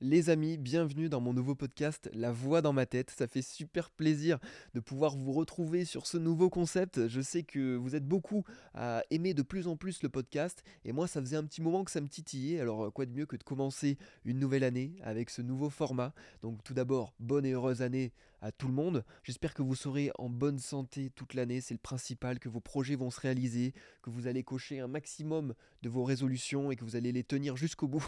Les 0.00 0.30
amis, 0.30 0.58
bienvenue 0.58 1.08
dans 1.08 1.20
mon 1.20 1.32
nouveau 1.32 1.56
podcast 1.56 2.08
La 2.14 2.30
voix 2.30 2.62
dans 2.62 2.72
ma 2.72 2.86
tête. 2.86 3.10
Ça 3.10 3.26
fait 3.26 3.42
super 3.42 3.90
plaisir 3.90 4.38
de 4.74 4.78
pouvoir 4.78 5.16
vous 5.16 5.32
retrouver 5.32 5.84
sur 5.84 6.06
ce 6.06 6.18
nouveau 6.18 6.50
concept. 6.50 7.08
Je 7.08 7.20
sais 7.20 7.42
que 7.42 7.74
vous 7.74 7.96
êtes 7.96 8.06
beaucoup 8.06 8.44
à 8.74 9.02
aimer 9.10 9.34
de 9.34 9.42
plus 9.42 9.66
en 9.66 9.76
plus 9.76 10.00
le 10.04 10.08
podcast 10.08 10.62
et 10.84 10.92
moi 10.92 11.08
ça 11.08 11.20
faisait 11.20 11.34
un 11.34 11.42
petit 11.42 11.60
moment 11.60 11.82
que 11.82 11.90
ça 11.90 12.00
me 12.00 12.06
titillait. 12.06 12.60
Alors 12.60 12.92
quoi 12.92 13.06
de 13.06 13.10
mieux 13.10 13.26
que 13.26 13.34
de 13.34 13.42
commencer 13.42 13.98
une 14.24 14.38
nouvelle 14.38 14.62
année 14.62 14.94
avec 15.02 15.30
ce 15.30 15.42
nouveau 15.42 15.68
format? 15.68 16.14
Donc 16.42 16.62
tout 16.62 16.74
d'abord, 16.74 17.12
bonne 17.18 17.44
et 17.44 17.54
heureuse 17.54 17.82
année 17.82 18.12
à 18.40 18.52
tout 18.52 18.68
le 18.68 18.74
monde. 18.74 19.04
J'espère 19.22 19.54
que 19.54 19.62
vous 19.62 19.74
serez 19.74 20.10
en 20.18 20.28
bonne 20.28 20.58
santé 20.58 21.10
toute 21.10 21.34
l'année, 21.34 21.60
c'est 21.60 21.74
le 21.74 21.78
principal, 21.78 22.38
que 22.38 22.48
vos 22.48 22.60
projets 22.60 22.96
vont 22.96 23.10
se 23.10 23.20
réaliser, 23.20 23.74
que 24.02 24.10
vous 24.10 24.26
allez 24.26 24.42
cocher 24.42 24.80
un 24.80 24.88
maximum 24.88 25.54
de 25.82 25.88
vos 25.88 26.04
résolutions 26.04 26.70
et 26.70 26.76
que 26.76 26.84
vous 26.84 26.96
allez 26.96 27.12
les 27.12 27.24
tenir 27.24 27.56
jusqu'au 27.56 27.88
bout. 27.88 28.04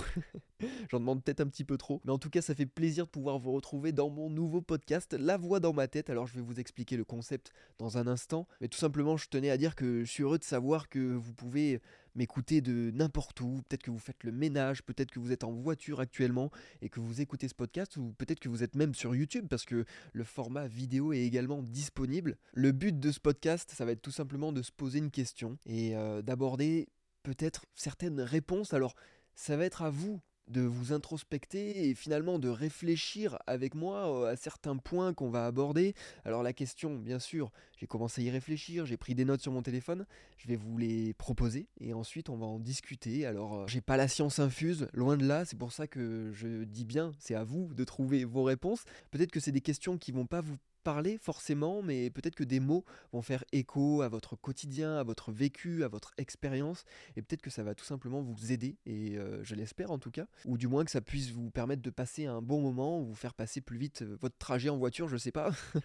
J'en 0.91 1.01
demande 1.01 1.23
peut-être 1.23 1.41
un 1.41 1.49
petit 1.49 1.65
peu 1.65 1.77
trop. 1.77 2.01
Mais 2.05 2.13
en 2.13 2.19
tout 2.19 2.31
cas, 2.31 2.43
ça 2.43 2.55
fait 2.55 2.67
plaisir 2.67 3.07
de 3.07 3.11
pouvoir 3.11 3.39
vous 3.39 3.53
retrouver 3.53 3.93
dans 3.93 4.11
mon 4.11 4.31
nouveau 4.31 4.61
podcast, 4.61 5.15
La 5.15 5.37
Voix 5.37 5.61
dans 5.61 5.73
ma 5.73 5.89
tête. 5.89 6.11
Alors, 6.11 6.27
je 6.27 6.35
vais 6.35 6.43
vous 6.43 6.61
expliquer 6.61 6.97
le 6.97 7.05
concept 7.05 7.53
dans 7.79 7.99
un 7.99 8.07
instant. 8.07 8.47
Mais 8.61 8.69
tout 8.69 8.79
simplement, 8.79 9.17
je 9.17 9.29
tenais 9.29 9.51
à 9.51 9.57
dire 9.57 9.75
que 9.75 10.05
je 10.05 10.11
suis 10.11 10.23
heureux 10.23 10.39
de 10.39 10.45
savoir 10.45 10.89
que 10.89 10.99
vous 10.99 11.33
pouvez 11.33 11.81
m'écouter 12.15 12.61
de 12.61 12.91
n'importe 12.93 13.41
où. 13.41 13.63
Peut-être 13.69 13.83
que 13.83 13.91
vous 13.91 13.99
faites 13.99 14.25
le 14.25 14.33
ménage, 14.33 14.83
peut-être 14.83 15.11
que 15.11 15.19
vous 15.19 15.33
êtes 15.33 15.45
en 15.45 15.53
voiture 15.53 16.01
actuellement 16.01 16.51
et 16.83 16.89
que 16.89 17.01
vous 17.01 17.21
écoutez 17.21 17.49
ce 17.49 17.55
podcast, 17.55 17.97
ou 17.97 18.15
peut-être 18.19 18.41
que 18.41 18.49
vous 18.49 18.63
êtes 18.63 18.75
même 18.75 18.95
sur 18.95 19.15
YouTube 19.15 19.47
parce 19.49 19.65
que 19.65 19.85
le 20.13 20.25
format 20.25 20.67
vidéo 20.67 21.13
est 21.13 21.21
également 21.21 21.63
disponible. 21.63 22.37
Le 22.53 22.73
but 22.73 22.99
de 22.99 23.13
ce 23.13 23.21
podcast, 23.21 23.73
ça 23.75 23.85
va 23.85 23.93
être 23.93 24.03
tout 24.03 24.11
simplement 24.11 24.53
de 24.53 24.63
se 24.63 24.73
poser 24.73 24.99
une 24.99 25.11
question 25.11 25.59
et 25.67 25.97
euh, 25.97 26.23
d'aborder 26.23 26.89
peut-être 27.23 27.67
certaines 27.75 28.21
réponses. 28.21 28.75
Alors, 28.75 28.95
ça 29.35 29.57
va 29.57 29.65
être 29.65 29.83
à 29.83 29.91
vous 29.91 30.21
de 30.51 30.63
vous 30.63 30.93
introspecter 30.93 31.89
et 31.89 31.95
finalement 31.95 32.39
de 32.39 32.49
réfléchir 32.49 33.39
avec 33.47 33.75
moi 33.75 34.29
à 34.29 34.37
certains 34.37 34.77
points 34.77 35.15
qu'on 35.15 35.31
va 35.31 35.47
aborder. 35.47 35.95
Alors 36.25 36.43
la 36.43 36.53
question, 36.53 36.97
bien 36.97 37.19
sûr, 37.19 37.51
j'ai 37.79 37.87
commencé 37.87 38.21
à 38.21 38.25
y 38.25 38.31
réfléchir, 38.31 38.87
j'ai 38.87 38.97
pris 38.97 39.15
des 39.15 39.25
notes 39.25 39.41
sur 39.41 39.53
mon 39.53 39.63
téléphone, 39.63 40.07
je 40.37 40.49
vais 40.49 40.57
vous 40.57 40.77
les 40.77 41.15
proposer 41.15 41.69
et 41.81 41.95
ensuite 41.95 42.29
on 42.29 42.37
va 42.37 42.47
en 42.47 42.59
discuter. 42.59 43.27
Alors 43.27 43.67
j'ai 43.69 43.81
pas 43.81 43.97
la 43.97 44.09
science 44.09 44.39
infuse, 44.39 44.89
loin 44.93 45.17
de 45.17 45.27
là, 45.27 45.45
c'est 45.45 45.59
pour 45.59 45.73
ça 45.73 45.87
que 45.87 46.31
je 46.33 46.65
dis 46.65 46.85
bien, 46.85 47.13
c'est 47.19 47.35
à 47.35 47.45
vous 47.45 47.73
de 47.75 47.85
trouver 47.85 48.25
vos 48.25 48.43
réponses. 48.43 48.85
Peut-être 49.11 49.31
que 49.31 49.41
c'est 49.41 49.53
des 49.53 49.61
questions 49.61 49.99
qui 49.99 50.13
vont 50.13 50.27
pas 50.27 50.41
vous 50.41 50.57
parler 50.81 51.19
forcément, 51.19 51.83
mais 51.83 52.11
peut-être 52.11 52.35
que 52.35 52.45
des 52.45 52.61
mots 52.61 52.85
vont 53.13 53.23
faire 53.23 53.45
écho 53.53 54.03
à 54.03 54.09
votre 54.09 54.37
quotidien, 54.37 54.97
à 54.97 55.03
votre 55.03 55.33
vécu, 55.33 55.85
à 55.85 55.89
votre 55.89 56.13
expérience, 56.19 56.85
et 57.17 57.23
peut-être 57.23 57.43
que 57.43 57.51
ça 57.51 57.63
va 57.63 57.75
tout 57.75 57.85
simplement 57.85 58.23
vous 58.23 58.53
aider, 58.53 58.77
et 58.87 59.17
euh, 59.19 59.43
je 59.43 59.55
l'espère 59.55 59.91
en 59.91 59.99
tout 59.99 60.11
cas, 60.11 60.27
ou 60.45 60.59
du 60.59 60.69
moins 60.69 60.85
que 60.85 60.91
ça 60.91 61.01
puisse 61.01 61.31
vous 61.31 61.51
permettre 61.51 61.83
de 61.83 61.91
passer 61.91 62.27
un 62.27 62.43
bon 62.43 62.61
moment, 62.61 63.01
ou 63.01 63.07
vous 63.07 63.15
faire 63.15 63.35
passer 63.35 63.61
plus 63.61 63.79
vite 63.79 64.03
euh, 64.03 64.17
votre 64.21 64.39
trajet 64.39 64.69
en 64.69 64.79
voiture, 64.79 65.09
je 65.09 65.17
sais 65.17 65.33
pas. 65.33 65.53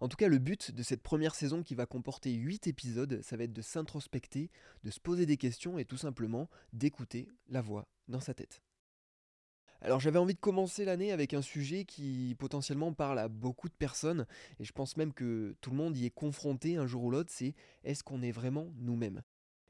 En 0.00 0.06
tout 0.06 0.16
cas, 0.16 0.28
le 0.28 0.38
but 0.38 0.70
de 0.70 0.84
cette 0.84 1.02
première 1.02 1.34
saison 1.34 1.64
qui 1.64 1.74
va 1.74 1.84
comporter 1.84 2.32
8 2.32 2.68
épisodes, 2.68 3.20
ça 3.22 3.36
va 3.36 3.44
être 3.44 3.52
de 3.52 3.62
s'introspecter, 3.62 4.48
de 4.84 4.90
se 4.90 5.00
poser 5.00 5.26
des 5.26 5.36
questions 5.36 5.76
et 5.76 5.84
tout 5.84 5.96
simplement 5.96 6.48
d'écouter 6.72 7.28
la 7.48 7.62
voix 7.62 7.88
dans 8.06 8.20
sa 8.20 8.32
tête. 8.32 8.62
Alors 9.80 10.00
j'avais 10.00 10.18
envie 10.18 10.34
de 10.34 10.40
commencer 10.40 10.84
l'année 10.84 11.12
avec 11.12 11.34
un 11.34 11.42
sujet 11.42 11.84
qui 11.84 12.34
potentiellement 12.38 12.92
parle 12.92 13.18
à 13.18 13.28
beaucoup 13.28 13.68
de 13.68 13.74
personnes, 13.74 14.26
et 14.58 14.64
je 14.64 14.72
pense 14.72 14.96
même 14.96 15.12
que 15.12 15.56
tout 15.60 15.70
le 15.70 15.76
monde 15.76 15.96
y 15.96 16.06
est 16.06 16.10
confronté 16.10 16.76
un 16.76 16.86
jour 16.86 17.04
ou 17.04 17.10
l'autre, 17.10 17.30
c'est 17.32 17.54
est-ce 17.84 18.02
qu'on 18.04 18.22
est 18.22 18.32
vraiment 18.32 18.72
nous-mêmes? 18.78 19.22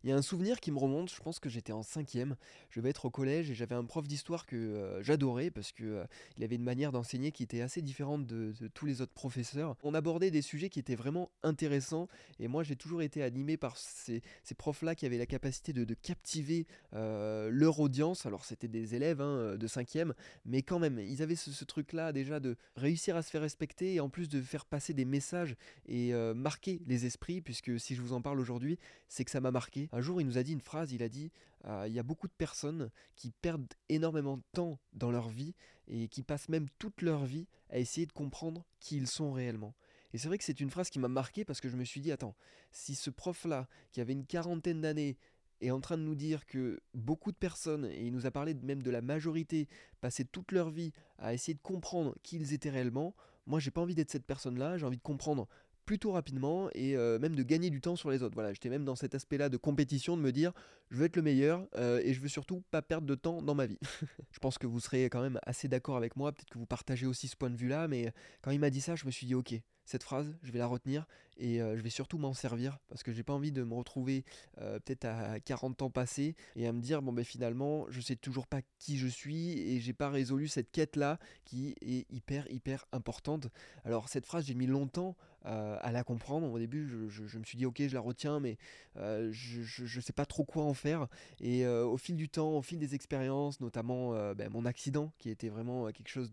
Il 0.05 0.11
y 0.11 0.13
a 0.13 0.17
un 0.17 0.23
souvenir 0.23 0.61
qui 0.61 0.71
me 0.71 0.79
remonte, 0.79 1.13
je 1.13 1.21
pense 1.21 1.41
que 1.41 1.49
j'étais 1.49 1.73
en 1.73 1.83
cinquième, 1.83 2.37
je 2.71 2.81
vais 2.81 2.91
être 2.91 3.07
au 3.07 3.11
collège 3.11 3.51
et 3.51 3.55
j'avais 3.55 3.75
un 3.75 3.85
prof 3.85 4.07
d'histoire 4.07 4.47
que 4.47 4.57
euh, 4.57 5.03
j'adorais 5.03 5.51
parce 5.51 5.73
que 5.73 5.85
euh, 5.85 6.05
il 6.37 6.45
avait 6.45 6.55
une 6.55 6.63
manière 6.63 6.93
d'enseigner 6.93 7.33
qui 7.33 7.43
était 7.43 7.63
assez 7.63 7.83
différente 7.83 8.25
de, 8.27 8.53
tous 8.75 8.87
les 8.87 9.01
autres 9.01 9.13
professeurs. 9.13 9.75
On 9.83 9.95
abordait 9.95 10.31
des 10.31 10.43
sujets 10.43 10.69
qui 10.69 10.79
étaient 10.79 10.95
vraiment 10.95 11.31
intéressants 11.43 12.09
et 12.39 12.47
moi 12.47 12.63
j'ai 12.63 12.77
toujours 12.77 13.03
été 13.03 13.23
animé 13.23 13.57
par 13.57 13.77
ces, 13.77 14.23
profs-là 14.57 14.95
qui 14.95 15.07
avaient 15.07 15.19
la 15.19 15.27
capacité 15.27 15.73
de, 15.73 15.95
captiver 15.95 16.67
euh, 16.95 17.51
leur 17.51 17.81
audience. 17.81 18.25
Alors 18.25 18.45
c'était 18.45 18.69
des 18.69 18.95
élèves 18.95 19.21
hein, 19.21 19.57
de 19.57 19.67
cinquième, 19.67 20.15
mais 20.45 20.63
quand 20.63 20.79
même, 20.79 20.99
ils 21.01 21.23
avaient 21.23 21.37
ce 21.37 21.65
truc-là 21.65 22.13
déjà 22.13 22.39
de 22.39 22.57
réussir 22.77 23.17
à 23.17 23.23
se 23.23 23.31
faire 23.31 23.43
respecter 23.43 23.95
et 23.95 24.01
en 24.01 24.09
plus 24.09 24.29
de 24.29 24.41
faire 24.41 24.65
passer 24.65 24.95
des 24.95 25.05
messages 25.05 25.57
et 25.87 26.13
marquer 26.35 26.81
les 26.87 27.07
esprits, 27.07 27.41
puisque 27.41 27.79
si 27.79 27.95
je 27.95 28.03
vous 28.03 28.13
en 28.13 28.21
parle 28.21 28.41
aujourd'hui, 28.41 28.79
c'est 29.09 29.25
que 29.25 29.31
ça 29.31 29.41
m'a 29.41 29.51
marqué 29.51 29.88
un 29.93 30.01
jour, 30.01 30.21
il 30.21 30.27
nous 30.27 30.39
a 30.39 30.43
dit 30.43 30.53
une 30.53 30.61
phrase, 30.61 30.93
il 30.93 31.03
a 31.03 31.09
dit, 31.09 31.31
euh, 31.65 31.85
il 31.87 31.95
y 31.95 31.99
a 31.99 32.03
beaucoup 32.03 32.29
de 32.29 32.33
personnes 32.33 32.91
qui 33.17 33.31
perdent 33.31 33.73
énormément 33.89 34.37
de 34.37 34.43
temps 34.53 34.79
dans 34.93 35.11
leur 35.11 35.29
vie 35.29 35.55
et 35.87 36.09
qui 36.09 36.23
passent 36.23 36.49
même 36.49 36.69
toute 36.79 37.03
leur 37.03 37.25
vie 37.25 37.47
à 37.71 37.79
essayer 37.79 38.07
de 38.07 38.13
comprendre 38.13 38.65
qui 38.81 38.97
ils 38.97 39.07
sont 39.07 39.33
réellement. 39.33 39.75
Et 40.13 40.19
c'est 40.19 40.29
vrai 40.29 40.39
que 40.39 40.45
c'est 40.45 40.61
une 40.61 40.71
phrase 40.71 40.91
qui 40.91 40.99
m'a 40.99 41.09
marqué 41.09 41.45
parce 41.45 41.61
que 41.61 41.69
je 41.69 41.77
me 41.77 41.85
suis 41.85 42.01
dit, 42.01 42.13
attends, 42.13 42.35
si 42.71 42.95
ce 42.95 43.11
prof-là, 43.11 43.69
qui 43.93 44.01
avait 44.01 44.13
une 44.13 44.27
quarantaine 44.27 44.81
d'années, 44.81 45.17
est 45.61 45.71
en 45.71 45.81
train 45.81 45.99
de 45.99 46.03
nous 46.03 46.15
dire 46.15 46.47
que 46.47 46.81
beaucoup 46.95 47.33
de 47.33 47.37
personnes, 47.37 47.87
et 47.87 48.07
il 48.07 48.13
nous 48.13 48.27
a 48.27 48.31
parlé 48.31 48.55
même 48.55 48.83
de 48.83 48.91
la 48.91 49.03
majorité, 49.03 49.69
passaient 50.01 50.25
toute 50.25 50.53
leur 50.53 50.71
vie 50.71 50.93
à 51.19 51.35
essayer 51.35 51.55
de 51.55 51.63
comprendre 51.63 52.15
qui 52.23 52.37
ils 52.37 52.53
étaient 52.53 52.71
réellement, 52.71 53.15
moi 53.47 53.59
j'ai 53.59 53.71
pas 53.71 53.81
envie 53.81 53.95
d'être 53.95 54.11
cette 54.11 54.27
personne-là, 54.27 54.79
j'ai 54.79 54.87
envie 54.87 54.99
de 54.99 55.03
comprendre 55.03 55.49
plutôt 55.89 56.13
rapidement 56.13 56.69
et 56.75 56.99
euh, 56.99 57.19
même 57.19 57.35
de 57.35 57.43
gagner 57.43 57.71
du 57.71 57.81
temps 57.81 57.97
sur 57.97 58.11
les 58.11 58.23
autres. 58.23 58.35
Voilà, 58.35 58.53
j'étais 58.53 58.69
même 58.69 58.85
dans 58.85 58.95
cet 58.95 59.15
aspect-là 59.15 59.49
de 59.49 59.57
compétition, 59.57 60.19
de 60.19 60.23
me 60.23 60.33
dire 60.33 60.53
je 60.91 60.99
veux 60.99 61.07
être 61.07 61.17
le 61.17 61.23
meilleur 61.23 61.67
euh, 61.77 62.03
et 62.05 62.13
je 62.13 62.21
veux 62.21 62.29
surtout 62.29 62.63
pas 62.71 62.83
perdre 62.83 63.07
de 63.07 63.15
temps 63.15 63.41
dans 63.41 63.55
ma 63.55 63.65
vie. 63.65 63.79
je 64.31 64.39
pense 64.39 64.59
que 64.59 64.67
vous 64.67 64.81
serez 64.81 65.05
quand 65.05 65.23
même 65.23 65.41
assez 65.45 65.67
d'accord 65.67 65.97
avec 65.97 66.15
moi, 66.15 66.33
peut-être 66.33 66.51
que 66.51 66.59
vous 66.59 66.67
partagez 66.67 67.07
aussi 67.07 67.27
ce 67.27 67.37
point 67.37 67.49
de 67.49 67.57
vue-là, 67.57 67.89
mais 67.89 68.13
quand 68.43 68.51
il 68.51 68.61
m'a 68.61 68.69
dit 68.69 68.83
ça, 68.83 68.97
je 68.97 69.07
me 69.07 69.11
suis 69.11 69.27
dit 69.27 69.35
ok, 69.35 69.55
cette 69.87 70.03
phrase, 70.03 70.37
je 70.43 70.53
vais 70.53 70.59
la 70.59 70.67
retenir 70.67 71.07
et 71.39 71.63
euh, 71.63 71.75
je 71.79 71.83
vais 71.83 71.89
surtout 71.89 72.19
m'en 72.19 72.35
servir 72.35 72.79
parce 72.89 73.03
que 73.03 73.11
j'ai 73.11 73.23
pas 73.23 73.33
envie 73.33 73.53
de 73.53 73.63
me 73.63 73.73
retrouver 73.73 74.27
peut-être 74.57 75.07
à 75.07 75.41
40 75.41 75.81
ans 75.81 75.91
passés 75.91 76.37
et 76.55 76.67
à 76.67 76.73
me 76.75 76.83
dire 76.83 77.01
bon 77.01 77.15
ben 77.15 77.25
finalement 77.25 77.87
je 77.89 78.03
sais 78.03 78.17
toujours 78.17 78.47
pas 78.47 78.61
qui 78.79 78.99
je 78.99 79.07
suis 79.07 79.59
et 79.59 79.81
j'ai 79.81 79.95
pas 79.95 80.11
résolu 80.11 80.49
cette 80.49 80.71
quête 80.71 80.97
là 80.97 81.19
qui 81.47 81.75
est 81.81 82.05
hyper 82.13 82.51
hyper 82.51 82.85
importante. 82.93 83.49
Alors 83.85 84.11
cette 84.11 84.27
phrase 84.27 84.45
j'ai 84.45 84.55
mis 84.55 84.67
longtemps 84.67 85.17
à 85.49 85.93
la 85.93 86.05
comprendre. 86.05 86.51
Au 86.51 86.59
début, 86.59 86.89
je, 87.09 87.39
me 87.39 87.45
suis 87.45 87.57
dit, 87.57 87.67
ok, 87.67 87.83
je 87.87 87.95
la 87.95 88.01
retiens, 88.01 88.41
mais 88.41 88.59
euh, 88.97 89.31
je 89.33 89.97
ne 89.97 90.01
sais 90.01 90.13
pas 90.13 90.27
trop 90.27 90.45
quoi 90.45 90.65
en 90.65 90.75
faire. 90.75 91.09
Et 91.41 91.65
euh, 91.65 91.85
au 91.85 91.97
fil 91.97 92.17
du 92.17 92.29
temps, 92.29 92.57
au 92.57 92.63
fil 92.63 92.79
des 92.79 92.95
expériences, 92.95 93.61
notamment 93.61 94.15
euh, 94.15 94.35
ben, 94.35 94.51
mon 94.51 94.65
accident, 94.65 95.13
qui 95.19 95.31
était 95.31 95.49
vraiment 95.49 95.91
quelque 95.93 96.09
chose 96.09 96.31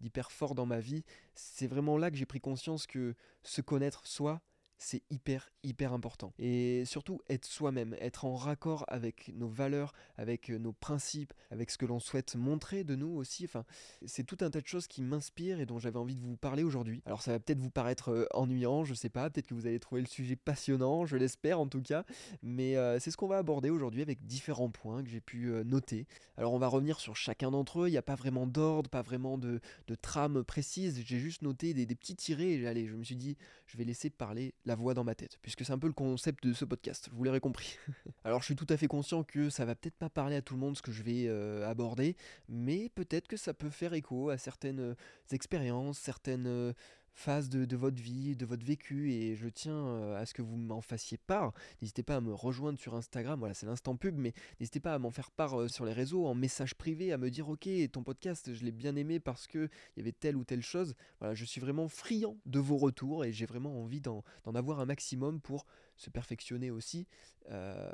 d'hyper 0.00 0.30
fort 0.30 0.54
dans 0.54 0.66
ma 0.66 0.80
vie, 0.80 1.04
c'est 1.34 1.66
vraiment 1.66 1.96
là 1.96 2.10
que 2.10 2.16
j'ai 2.16 2.26
pris 2.26 2.40
conscience 2.40 2.86
que 2.86 3.14
se 3.42 3.60
connaître 3.60 4.06
soi, 4.06 4.40
c'est 4.82 5.02
hyper, 5.10 5.50
hyper 5.62 5.92
important. 5.92 6.32
Et 6.38 6.84
surtout, 6.86 7.20
être 7.28 7.44
soi-même, 7.44 7.94
être 8.00 8.24
en 8.24 8.34
raccord 8.34 8.86
avec 8.88 9.30
nos 9.34 9.48
valeurs, 9.48 9.92
avec 10.16 10.50
euh, 10.50 10.58
nos 10.58 10.72
principes, 10.72 11.34
avec 11.50 11.70
ce 11.70 11.76
que 11.76 11.84
l'on 11.84 12.00
souhaite 12.00 12.34
montrer 12.34 12.82
de 12.82 12.96
nous 12.96 13.14
aussi. 13.14 13.44
Enfin, 13.44 13.66
c'est 14.06 14.24
tout 14.24 14.38
un 14.40 14.50
tas 14.50 14.62
de 14.62 14.66
choses 14.66 14.86
qui 14.86 15.02
m'inspirent 15.02 15.60
et 15.60 15.66
dont 15.66 15.78
j'avais 15.78 15.98
envie 15.98 16.16
de 16.16 16.22
vous 16.22 16.38
parler 16.38 16.62
aujourd'hui. 16.62 17.02
Alors, 17.04 17.20
ça 17.20 17.32
va 17.32 17.38
peut-être 17.38 17.58
vous 17.58 17.70
paraître 17.70 18.10
euh, 18.10 18.26
ennuyant, 18.32 18.84
je 18.84 18.94
sais 18.94 19.10
pas, 19.10 19.28
peut-être 19.28 19.48
que 19.48 19.54
vous 19.54 19.66
allez 19.66 19.78
trouver 19.78 20.00
le 20.00 20.06
sujet 20.06 20.34
passionnant, 20.34 21.04
je 21.04 21.18
l'espère 21.18 21.60
en 21.60 21.66
tout 21.66 21.82
cas. 21.82 22.06
Mais 22.42 22.78
euh, 22.78 22.98
c'est 22.98 23.10
ce 23.10 23.18
qu'on 23.18 23.28
va 23.28 23.36
aborder 23.36 23.68
aujourd'hui 23.68 24.00
avec 24.00 24.26
différents 24.26 24.70
points 24.70 25.04
que 25.04 25.10
j'ai 25.10 25.20
pu 25.20 25.52
noter. 25.66 26.06
Alors, 26.38 26.54
on 26.54 26.58
va 26.58 26.68
revenir 26.68 27.00
sur 27.00 27.16
chacun 27.16 27.50
d'entre 27.50 27.82
eux. 27.82 27.88
Il 27.88 27.92
n'y 27.92 27.98
a 27.98 28.02
pas 28.02 28.14
vraiment 28.14 28.46
d'ordre, 28.46 28.88
pas 28.88 29.02
vraiment 29.02 29.36
de, 29.36 29.60
trame 30.00 30.42
précise. 30.42 31.02
J'ai 31.04 31.18
juste 31.18 31.42
noté 31.42 31.74
des, 31.74 31.84
des 31.84 31.94
petits 31.94 32.16
tirés. 32.16 32.54
Et 32.54 32.86
je 32.86 32.94
me 32.94 33.04
suis 33.04 33.16
dit, 33.16 33.36
je 33.66 33.76
vais 33.76 33.84
laisser 33.84 34.08
parler 34.08 34.54
la 34.64 34.69
voix 34.74 34.94
dans 34.94 35.04
ma 35.04 35.14
tête, 35.14 35.38
puisque 35.42 35.64
c'est 35.64 35.72
un 35.72 35.78
peu 35.78 35.86
le 35.86 35.92
concept 35.92 36.44
de 36.46 36.52
ce 36.52 36.64
podcast, 36.64 37.08
vous 37.12 37.24
l'aurez 37.24 37.40
compris. 37.40 37.78
Alors 38.24 38.40
je 38.40 38.46
suis 38.46 38.56
tout 38.56 38.66
à 38.68 38.76
fait 38.76 38.86
conscient 38.86 39.24
que 39.24 39.50
ça 39.50 39.64
va 39.64 39.74
peut-être 39.74 39.96
pas 39.96 40.10
parler 40.10 40.36
à 40.36 40.42
tout 40.42 40.54
le 40.54 40.60
monde 40.60 40.76
ce 40.76 40.82
que 40.82 40.92
je 40.92 41.02
vais 41.02 41.24
euh, 41.26 41.68
aborder, 41.68 42.16
mais 42.48 42.88
peut-être 42.88 43.28
que 43.28 43.36
ça 43.36 43.54
peut 43.54 43.70
faire 43.70 43.94
écho 43.94 44.30
à 44.30 44.38
certaines 44.38 44.80
euh, 44.80 44.94
expériences, 45.32 45.98
certaines 45.98 46.46
euh, 46.46 46.72
phase 47.14 47.48
de, 47.48 47.76
votre 47.76 48.00
vie, 48.00 48.36
de 48.36 48.46
votre 48.46 48.64
vécu, 48.64 49.12
et 49.12 49.36
je 49.36 49.48
tiens 49.48 49.86
euh, 49.86 50.20
à 50.20 50.26
ce 50.26 50.34
que 50.34 50.42
vous 50.42 50.56
m'en 50.56 50.80
fassiez 50.80 51.18
part. 51.18 51.52
N'hésitez 51.80 52.02
pas 52.02 52.16
à 52.16 52.20
me 52.20 52.32
rejoindre 52.32 52.78
sur 52.78 52.94
Instagram, 52.94 53.38
voilà, 53.38 53.54
c'est 53.54 53.66
l'instant 53.66 53.96
pub, 53.96 54.16
mais 54.16 54.32
n'hésitez 54.58 54.80
pas 54.80 54.94
à 54.94 54.98
m'en 54.98 55.10
faire 55.10 55.30
part 55.30 55.60
euh, 55.60 55.68
sur 55.68 55.84
les 55.84 55.92
réseaux, 55.92 56.26
en 56.26 56.34
message 56.34 56.74
privé, 56.74 57.12
à 57.12 57.18
me 57.18 57.30
dire 57.30 57.48
ok, 57.48 57.68
ton 57.92 58.02
podcast, 58.02 58.54
je 58.54 58.64
l'ai 58.64 58.72
bien 58.72 58.96
aimé 58.96 59.20
parce 59.20 59.46
que 59.46 59.68
il 59.96 59.98
y 59.98 60.00
avait 60.00 60.12
telle 60.12 60.36
ou 60.36 60.44
telle 60.44 60.62
chose. 60.62 60.94
Voilà, 61.18 61.34
je 61.34 61.44
suis 61.44 61.60
vraiment 61.60 61.88
friand 61.88 62.36
de 62.46 62.58
vos 62.58 62.76
retours 62.76 63.24
et 63.24 63.32
j'ai 63.32 63.46
vraiment 63.46 63.80
envie 63.82 64.00
d'en 64.00 64.22
avoir 64.54 64.80
un 64.80 64.86
maximum 64.86 65.40
pour 65.40 65.66
se 65.96 66.10
perfectionner 66.10 66.70
aussi. 66.70 67.06
Euh, 67.50 67.90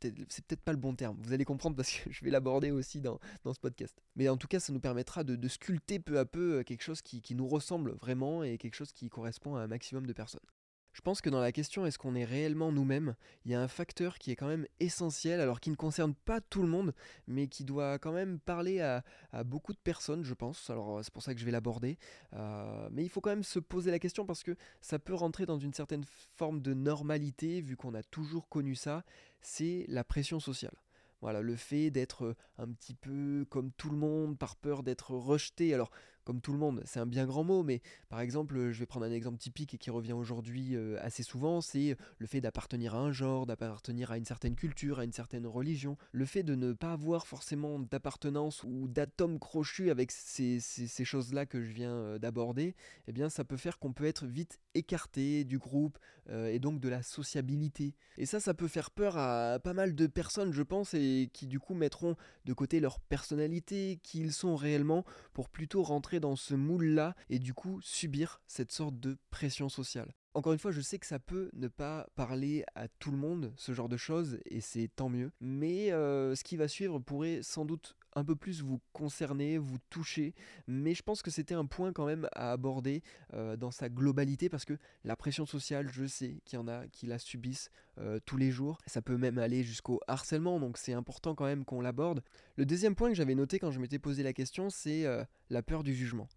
c'est 0.00 0.44
peut-être 0.44 0.62
pas 0.62 0.72
le 0.72 0.78
bon 0.78 0.94
terme, 0.94 1.16
vous 1.22 1.32
allez 1.32 1.44
comprendre 1.44 1.76
parce 1.76 1.90
que 1.90 2.10
je 2.10 2.24
vais 2.24 2.30
l'aborder 2.30 2.70
aussi 2.70 3.00
dans, 3.00 3.18
ce 3.44 3.60
podcast. 3.60 3.96
Mais 4.16 4.28
en 4.28 4.36
tout 4.36 4.48
cas, 4.48 4.60
ça 4.60 4.72
nous 4.72 4.80
permettra 4.80 5.24
de, 5.24 5.48
sculpter 5.48 5.98
peu 5.98 6.18
à 6.18 6.24
peu 6.24 6.58
euh, 6.58 6.62
quelque 6.62 6.82
chose 6.82 7.02
qui, 7.02 7.22
qui, 7.22 7.34
nous 7.34 7.46
ressemble 7.46 7.92
vraiment 7.92 8.42
et 8.42 8.58
quelque 8.58 8.74
chose 8.74 8.92
qui 8.92 9.08
correspond 9.08 9.56
à 9.56 9.60
un 9.60 9.66
maximum 9.66 10.06
de 10.06 10.12
personnes. 10.12 10.40
Je 10.96 11.02
pense 11.02 11.20
que 11.20 11.28
dans 11.28 11.40
la 11.40 11.52
question 11.52 11.84
est-ce 11.84 11.98
qu'on 11.98 12.14
est 12.14 12.24
réellement 12.24 12.72
nous-mêmes, 12.72 13.16
il 13.44 13.50
y 13.50 13.54
a 13.54 13.60
un 13.60 13.68
facteur 13.68 14.18
qui 14.18 14.30
est 14.30 14.34
quand 14.34 14.46
même 14.46 14.66
essentiel, 14.80 15.42
alors 15.42 15.60
qui 15.60 15.68
ne 15.68 15.74
concerne 15.74 16.14
pas 16.14 16.40
tout 16.40 16.62
le 16.62 16.68
monde, 16.68 16.94
mais 17.26 17.48
qui 17.48 17.64
doit 17.64 17.98
quand 17.98 18.12
même 18.12 18.40
parler 18.40 18.80
à, 18.80 19.04
beaucoup 19.44 19.74
de 19.74 19.78
personnes, 19.78 20.24
je 20.24 20.32
pense. 20.32 20.70
Alors 20.70 21.04
c'est 21.04 21.12
pour 21.12 21.22
ça 21.22 21.34
que 21.34 21.40
je 21.40 21.44
vais 21.44 21.50
l'aborder. 21.50 21.98
Euh, 22.32 22.88
mais 22.92 23.04
il 23.04 23.10
faut 23.10 23.20
quand 23.20 23.28
même 23.28 23.44
se 23.44 23.58
poser 23.58 23.90
la 23.90 23.98
question 23.98 24.24
parce 24.24 24.42
que 24.42 24.56
ça 24.80 24.98
peut 24.98 25.12
rentrer 25.12 25.44
dans 25.44 25.58
une 25.58 25.74
certaine 25.74 26.04
forme 26.34 26.62
de 26.62 26.72
normalité, 26.72 27.60
vu 27.60 27.76
qu'on 27.76 27.92
a 27.92 28.02
toujours 28.02 28.48
connu 28.48 28.74
ça, 28.74 29.04
c'est 29.42 29.84
la 29.88 30.02
pression 30.02 30.40
sociale. 30.40 30.76
Voilà, 31.20 31.42
le 31.42 31.56
fait 31.56 31.90
d'être 31.90 32.36
un 32.56 32.68
petit 32.72 32.94
peu 32.94 33.44
comme 33.50 33.70
tout 33.72 33.90
le 33.90 33.98
monde, 33.98 34.38
par 34.38 34.56
peur 34.56 34.82
d'être 34.82 35.10
rejeté. 35.10 35.74
Alors, 35.74 35.90
comme 36.26 36.40
tout 36.40 36.52
le 36.52 36.58
monde, 36.58 36.82
c'est 36.84 36.98
un 36.98 37.06
bien 37.06 37.24
grand 37.24 37.44
mot, 37.44 37.62
mais 37.62 37.80
par 38.08 38.20
exemple, 38.20 38.72
je 38.72 38.78
vais 38.80 38.84
prendre 38.84 39.06
un 39.06 39.12
exemple 39.12 39.38
typique 39.38 39.74
et 39.74 39.78
qui 39.78 39.90
revient 39.90 40.12
aujourd'hui 40.12 40.74
euh, 40.74 40.98
assez 41.00 41.22
souvent, 41.22 41.60
c'est 41.60 41.96
le 42.18 42.26
fait 42.26 42.40
d'appartenir 42.40 42.96
à 42.96 42.98
un 42.98 43.12
genre, 43.12 43.46
d'appartenir 43.46 44.10
à 44.10 44.18
une 44.18 44.24
certaine 44.24 44.56
culture, 44.56 44.98
à 44.98 45.04
une 45.04 45.12
certaine 45.12 45.46
religion, 45.46 45.96
le 46.10 46.24
fait 46.26 46.42
de 46.42 46.56
ne 46.56 46.72
pas 46.72 46.92
avoir 46.92 47.28
forcément 47.28 47.78
d'appartenance 47.78 48.64
ou 48.64 48.88
d'atome 48.88 49.38
crochu 49.38 49.88
avec 49.90 50.10
ces, 50.10 50.58
choses-là 51.04 51.46
que 51.46 51.62
je 51.62 51.72
viens 51.72 51.94
euh, 51.94 52.18
d'aborder, 52.18 52.74
eh 53.06 53.12
bien 53.12 53.28
ça 53.28 53.44
peut 53.44 53.56
faire 53.56 53.78
qu'on 53.78 53.92
peut 53.92 54.06
être 54.06 54.26
vite 54.26 54.58
écarté 54.74 55.44
du 55.44 55.58
groupe 55.58 55.96
euh, 56.28 56.48
et 56.48 56.58
donc 56.58 56.80
de 56.80 56.88
la 56.88 57.02
sociabilité. 57.02 57.94
Et 58.18 58.26
ça, 58.26 58.40
ça 58.40 58.52
peut 58.52 58.66
faire 58.66 58.90
peur 58.90 59.16
à 59.16 59.60
pas 59.60 59.74
mal 59.74 59.94
de 59.94 60.06
personnes, 60.08 60.52
je 60.52 60.62
pense, 60.62 60.92
et 60.92 61.30
qui 61.32 61.46
du 61.46 61.60
coup 61.60 61.74
mettront 61.74 62.16
de 62.44 62.52
côté 62.52 62.80
leur 62.80 62.98
personnalité, 62.98 64.00
qui 64.02 64.20
ils 64.20 64.32
sont 64.32 64.56
réellement, 64.56 65.04
pour 65.32 65.48
plutôt 65.48 65.84
rentrer 65.84 66.15
dans 66.20 66.36
ce 66.36 66.54
moule-là 66.54 67.14
et 67.28 67.38
du 67.38 67.54
coup 67.54 67.80
subir 67.82 68.40
cette 68.46 68.72
sorte 68.72 68.98
de 68.98 69.18
pression 69.30 69.68
sociale. 69.68 70.12
Encore 70.34 70.52
une 70.52 70.58
fois, 70.58 70.70
je 70.70 70.82
sais 70.82 70.98
que 70.98 71.06
ça 71.06 71.18
peut 71.18 71.48
ne 71.54 71.66
pas 71.66 72.06
parler 72.14 72.62
à 72.74 72.88
tout 72.88 73.10
le 73.10 73.16
monde, 73.16 73.54
ce 73.56 73.72
genre 73.72 73.88
de 73.88 73.96
choses, 73.96 74.38
et 74.44 74.60
c'est 74.60 74.90
tant 74.94 75.08
mieux. 75.08 75.32
Mais 75.40 75.92
euh, 75.92 76.34
ce 76.34 76.44
qui 76.44 76.58
va 76.58 76.68
suivre 76.68 76.98
pourrait 76.98 77.40
sans 77.42 77.64
doute 77.64 77.96
un 78.16 78.24
peu 78.24 78.34
plus 78.34 78.62
vous 78.62 78.80
concerner, 78.92 79.58
vous 79.58 79.78
toucher. 79.90 80.34
Mais 80.66 80.94
je 80.94 81.02
pense 81.02 81.22
que 81.22 81.30
c'était 81.30 81.54
un 81.54 81.66
point 81.66 81.92
quand 81.92 82.06
même 82.06 82.28
à 82.32 82.50
aborder 82.50 83.02
euh, 83.34 83.56
dans 83.56 83.70
sa 83.70 83.88
globalité 83.88 84.48
parce 84.48 84.64
que 84.64 84.76
la 85.04 85.14
pression 85.14 85.46
sociale, 85.46 85.88
je 85.88 86.06
sais 86.06 86.40
qu'il 86.44 86.58
y 86.58 86.62
en 86.62 86.66
a 86.66 86.88
qui 86.88 87.06
la 87.06 87.18
subissent 87.18 87.70
euh, 87.98 88.18
tous 88.24 88.38
les 88.38 88.50
jours. 88.50 88.78
Ça 88.86 89.02
peut 89.02 89.16
même 89.16 89.38
aller 89.38 89.62
jusqu'au 89.62 90.00
harcèlement, 90.08 90.58
donc 90.58 90.78
c'est 90.78 90.94
important 90.94 91.34
quand 91.34 91.44
même 91.44 91.64
qu'on 91.64 91.80
l'aborde. 91.80 92.22
Le 92.56 92.66
deuxième 92.66 92.96
point 92.96 93.10
que 93.10 93.14
j'avais 93.14 93.34
noté 93.34 93.58
quand 93.58 93.70
je 93.70 93.78
m'étais 93.78 93.98
posé 93.98 94.22
la 94.22 94.32
question, 94.32 94.70
c'est 94.70 95.04
la 95.50 95.62
peur 95.62 95.82
du 95.82 95.94
jugement. 95.94 96.28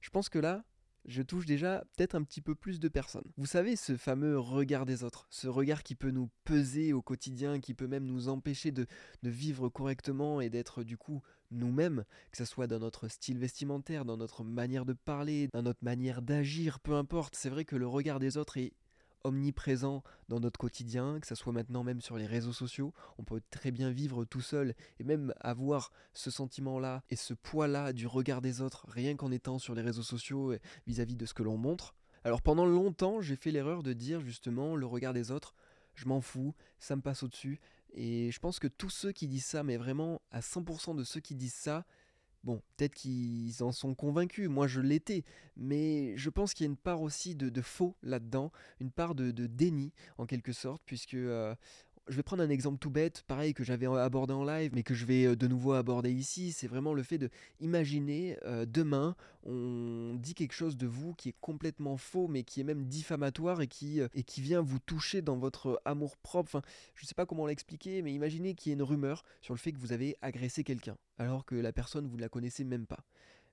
Je 0.00 0.10
pense 0.10 0.28
que 0.28 0.38
là, 0.38 0.64
je 1.08 1.22
touche 1.22 1.46
déjà 1.46 1.84
peut-être 1.96 2.14
un 2.14 2.22
petit 2.22 2.42
peu 2.42 2.54
plus 2.54 2.78
de 2.78 2.88
personnes. 2.88 3.32
Vous 3.36 3.46
savez, 3.46 3.76
ce 3.76 3.96
fameux 3.96 4.38
regard 4.38 4.84
des 4.84 5.02
autres, 5.02 5.26
ce 5.30 5.48
regard 5.48 5.82
qui 5.82 5.94
peut 5.94 6.10
nous 6.10 6.30
peser 6.44 6.92
au 6.92 7.02
quotidien, 7.02 7.60
qui 7.60 7.74
peut 7.74 7.86
même 7.86 8.04
nous 8.04 8.28
empêcher 8.28 8.70
de, 8.70 8.86
vivre 9.22 9.68
correctement 9.68 10.40
et 10.40 10.50
d'être 10.50 10.84
du 10.84 10.96
coup 10.96 11.22
nous-mêmes, 11.50 12.04
que 12.30 12.36
ce 12.36 12.44
soit 12.44 12.66
dans 12.66 12.78
notre 12.78 13.08
style 13.08 13.38
vestimentaire, 13.38 14.04
dans 14.04 14.18
notre 14.18 14.44
manière 14.44 14.84
de 14.84 14.92
parler, 14.92 15.48
dans 15.52 15.62
notre 15.62 15.82
manière 15.82 16.20
d'agir, 16.20 16.78
peu 16.78 16.94
importe. 16.94 17.34
C'est 17.34 17.50
vrai 17.50 17.64
que 17.64 17.76
le 17.76 17.86
regard 17.86 18.18
des 18.18 18.36
autres 18.36 18.58
est 18.58 18.74
omniprésent 19.24 20.02
dans 20.28 20.40
notre 20.40 20.58
quotidien, 20.58 21.18
que 21.20 21.26
ce 21.26 21.34
soit 21.34 21.52
maintenant 21.52 21.84
même 21.84 22.00
sur 22.00 22.16
les 22.16 22.26
réseaux 22.26 22.52
sociaux. 22.52 22.92
On 23.18 23.24
peut 23.24 23.40
très 23.50 23.70
bien 23.70 23.90
vivre 23.90 24.24
tout 24.24 24.40
seul 24.40 24.74
et 24.98 25.04
même 25.04 25.34
avoir 25.40 25.92
ce 26.14 26.30
sentiment-là 26.30 27.02
et 27.10 27.16
ce 27.16 27.34
poids-là 27.34 27.92
du 27.92 28.06
regard 28.06 28.40
des 28.40 28.60
autres, 28.60 28.86
rien 28.88 29.16
qu'en 29.16 29.30
étant 29.30 29.58
sur 29.58 29.74
les 29.74 29.82
réseaux 29.82 30.02
sociaux 30.02 30.54
vis-à-vis 30.86 31.16
de 31.16 31.26
ce 31.26 31.34
que 31.34 31.42
l'on 31.42 31.56
montre. 31.56 31.94
Alors 32.24 32.42
pendant 32.42 32.66
longtemps, 32.66 33.20
j'ai 33.20 33.36
fait 33.36 33.50
l'erreur 33.50 33.82
de 33.82 33.92
dire 33.92 34.20
justement 34.20 34.76
le 34.76 34.86
regard 34.86 35.12
des 35.12 35.30
autres, 35.30 35.54
je 35.94 36.06
m'en 36.06 36.20
fous, 36.20 36.54
ça 36.78 36.96
me 36.96 37.02
passe 37.02 37.22
au-dessus. 37.22 37.60
Et 37.94 38.30
je 38.30 38.38
pense 38.38 38.58
que 38.58 38.68
tous 38.68 38.90
ceux 38.90 39.12
qui 39.12 39.28
disent 39.28 39.46
ça, 39.46 39.62
mais 39.62 39.76
vraiment 39.76 40.20
à 40.30 40.40
100% 40.40 40.94
de 40.94 41.04
ceux 41.04 41.20
qui 41.20 41.34
disent 41.34 41.54
ça, 41.54 41.86
Bon, 42.48 42.62
peut-être 42.78 42.94
qu'ils 42.94 43.62
en 43.62 43.72
sont 43.72 43.94
convaincus, 43.94 44.48
moi 44.48 44.66
je 44.66 44.80
l'étais, 44.80 45.22
mais 45.58 46.16
je 46.16 46.30
pense 46.30 46.54
qu'il 46.54 46.64
y 46.64 46.66
a 46.66 46.70
une 46.70 46.78
part 46.78 47.02
aussi 47.02 47.34
de, 47.34 47.60
faux 47.60 47.94
là-dedans, 48.02 48.52
une 48.80 48.90
part 48.90 49.14
de, 49.14 49.30
déni 49.30 49.92
en 50.16 50.24
quelque 50.24 50.54
sorte, 50.54 50.80
puisque 50.86 51.12
euh, 51.12 51.54
je 52.08 52.16
vais 52.16 52.22
prendre 52.22 52.42
un 52.42 52.50
exemple 52.50 52.78
tout 52.78 52.90
bête, 52.90 53.22
pareil 53.26 53.54
que 53.54 53.64
j'avais 53.64 53.86
abordé 53.86 54.32
en 54.32 54.44
live, 54.44 54.70
mais 54.74 54.82
que 54.82 54.94
je 54.94 55.04
vais 55.04 55.26
euh, 55.26 55.36
de 55.36 55.46
nouveau 55.46 55.72
aborder 55.72 56.10
ici. 56.10 56.52
C'est 56.52 56.66
vraiment 56.66 56.94
le 56.94 57.02
fait 57.02 57.18
de 57.18 57.30
imaginer 57.60 58.38
euh, 58.44 58.66
demain, 58.66 59.14
on 59.44 60.14
dit 60.14 60.34
quelque 60.34 60.52
chose 60.52 60.76
de 60.76 60.86
vous 60.86 61.14
qui 61.14 61.30
est 61.30 61.36
complètement 61.40 61.96
faux, 61.96 62.28
mais 62.28 62.42
qui 62.42 62.60
est 62.60 62.64
même 62.64 62.84
diffamatoire 62.84 63.60
et 63.60 63.66
qui, 63.66 64.00
euh, 64.00 64.08
et 64.14 64.22
qui 64.22 64.40
vient 64.40 64.60
vous 64.60 64.78
toucher 64.78 65.22
dans 65.22 65.36
votre 65.36 65.80
amour 65.84 66.16
propre. 66.16 66.48
Enfin, 66.48 66.62
je 66.94 67.04
ne 67.04 67.08
sais 67.08 67.14
pas 67.14 67.26
comment 67.26 67.46
l'expliquer, 67.46 68.02
mais 68.02 68.12
imaginez 68.12 68.54
qu'il 68.54 68.70
y 68.70 68.72
ait 68.72 68.76
une 68.76 68.82
rumeur 68.82 69.24
sur 69.40 69.54
le 69.54 69.58
fait 69.58 69.72
que 69.72 69.78
vous 69.78 69.92
avez 69.92 70.16
agressé 70.22 70.64
quelqu'un, 70.64 70.96
alors 71.18 71.44
que 71.44 71.54
la 71.54 71.72
personne 71.72 72.06
vous 72.06 72.16
ne 72.16 72.22
la 72.22 72.28
connaissez 72.28 72.64
même 72.64 72.86
pas. 72.86 73.04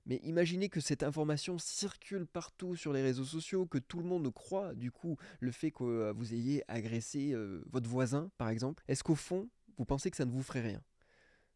Mais 0.06 0.20
imaginez 0.22 0.68
que 0.68 0.80
cette 0.80 1.02
information 1.02 1.58
circule 1.58 2.26
partout 2.26 2.76
sur 2.76 2.92
les 2.92 3.02
réseaux 3.02 3.24
sociaux, 3.24 3.66
que 3.66 3.78
tout 3.78 3.98
le 3.98 4.04
monde 4.04 4.32
croit 4.32 4.74
du 4.74 4.92
coup 4.92 5.16
le 5.40 5.50
fait 5.50 5.72
que 5.72 5.84
euh, 5.84 6.12
vous 6.12 6.32
ayez 6.32 6.62
agressé 6.68 7.32
euh, 7.32 7.62
votre 7.70 7.90
voisin 7.90 8.30
par 8.38 8.48
exemple. 8.48 8.84
Est-ce 8.86 9.02
qu'au 9.02 9.16
fond, 9.16 9.48
vous 9.76 9.84
pensez 9.84 10.10
que 10.10 10.16
ça 10.16 10.24
ne 10.24 10.30
vous 10.30 10.42
ferait 10.42 10.62
rien? 10.62 10.82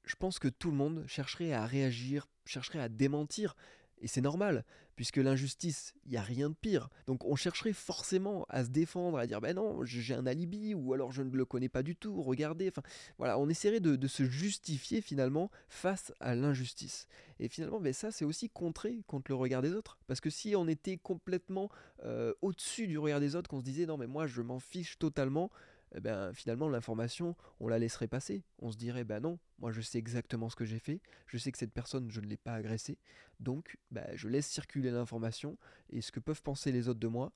Je 0.05 0.17
pense 0.17 0.39
que 0.39 0.49
tout 0.49 0.71
le 0.71 0.77
monde 0.77 1.05
chercherait 1.07 1.53
à 1.53 1.65
réagir, 1.65 2.27
chercherait 2.45 2.81
à 2.81 2.89
démentir, 2.89 3.55
et 4.01 4.09
c'est 4.09 4.21
normal, 4.21 4.65
puisque 4.97 5.17
l'injustice, 5.17 5.95
il 6.05 6.13
n'y 6.13 6.17
a 6.17 6.23
rien 6.23 6.51
de 6.51 6.55
pire. 6.55 6.89
Donc 7.07 7.25
on 7.25 7.37
chercherait 7.37 7.73
forcément 7.73 8.47
à 8.49 8.65
se 8.65 8.71
défendre, 8.71 9.19
à 9.19 9.27
dire 9.27 9.41
ben 9.41 9.57
non, 9.57 9.85
j'ai 9.85 10.15
un 10.15 10.27
alibi, 10.27 10.75
ou 10.75 10.93
alors 10.93 11.13
je 11.13 11.23
ne 11.23 11.37
le 11.37 11.45
connais 11.45 11.69
pas 11.69 11.83
du 11.83 11.97
tout, 11.97 12.23
regardez. 12.23 12.69
Enfin 12.69 12.83
voilà, 13.19 13.39
on 13.39 13.49
essaierait 13.49 13.81
de, 13.81 14.07
se 14.07 14.25
justifier 14.25 15.01
finalement 15.01 15.51
face 15.69 16.13
à 16.21 16.35
l'injustice. 16.35 17.07
Et 17.39 17.49
finalement, 17.49 17.81
ben, 17.81 17.93
ça 17.93 18.11
c'est 18.11 18.25
aussi 18.25 18.49
contré 18.49 19.03
contre 19.07 19.31
le 19.31 19.37
regard 19.37 19.63
des 19.63 19.73
autres. 19.73 19.99
Parce 20.07 20.21
que 20.21 20.31
si 20.31 20.55
on 20.57 20.69
était 20.69 20.97
complètement 20.97 21.71
euh, 22.05 22.35
au-dessus 22.43 22.87
du 22.87 22.99
regard 22.99 23.21
des 23.21 23.37
autres, 23.37 23.49
qu'on 23.49 23.61
se 23.61 23.65
disait 23.65 23.87
non 23.87 23.97
mais 23.97 24.07
moi 24.07 24.27
je 24.27 24.43
m'en 24.43 24.59
fiche 24.59 24.99
totalement, 24.99 25.51
eh 25.95 26.01
ben, 26.01 26.33
finalement 26.33 26.69
l'information, 26.69 27.37
on 27.59 27.69
la 27.69 27.79
laisserait 27.79 28.09
passer. 28.09 28.43
On 28.59 28.71
se 28.71 28.77
dirait, 28.77 29.05
ben 29.05 29.21
non, 29.21 29.39
moi 29.59 29.73
je 29.73 29.81
sais 29.81 29.99
exactement 29.99 30.49
ce 30.49 30.57
que 30.57 30.65
j'ai 30.65 30.79
fait, 30.79 31.01
je 31.27 31.39
sais 31.39 31.53
que 31.53 31.59
cette 31.59 31.73
personne, 31.73 32.11
je 32.11 32.21
ne 32.21 32.27
l'ai 32.27 32.37
pas 32.37 32.55
agressée, 32.55 32.99
donc 33.39 33.79
ben, 33.91 34.07
je 34.15 34.29
laisse 34.29 34.47
circuler 34.47 34.91
l'information, 34.91 35.57
et 35.91 36.01
ce 36.01 36.13
que 36.13 36.21
peuvent 36.21 36.43
penser 36.43 36.73
les 36.73 36.89
autres 36.89 37.01
de 37.01 37.09
moi, 37.09 37.33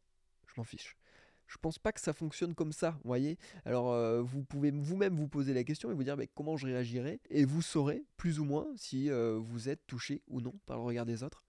je 0.46 0.54
m'en 0.56 0.64
fiche. 0.64 0.96
Je 1.46 1.58
pense 1.58 1.78
pas 1.78 1.92
que 1.92 2.00
ça 2.00 2.12
fonctionne 2.12 2.54
comme 2.54 2.72
ça, 2.72 2.92
vous 2.92 3.08
voyez. 3.08 3.38
Alors 3.64 3.92
euh, 3.92 4.22
vous 4.22 4.42
pouvez 4.42 4.70
vous-même 4.70 5.14
vous 5.14 5.28
poser 5.28 5.52
la 5.52 5.62
question 5.62 5.90
et 5.90 5.94
vous 5.94 6.04
dire 6.04 6.16
mais 6.16 6.28
comment 6.28 6.56
je 6.56 6.66
réagirais, 6.66 7.20
et 7.30 7.44
vous 7.44 7.62
saurez 7.62 8.04
plus 8.16 8.40
ou 8.40 8.44
moins 8.44 8.66
si 8.76 9.10
euh, 9.10 9.38
vous 9.38 9.68
êtes 9.68 9.86
touché 9.86 10.22
ou 10.28 10.40
non 10.40 10.54
par 10.66 10.78
le 10.78 10.84
regard 10.84 11.06
des 11.06 11.22
autres. 11.22 11.44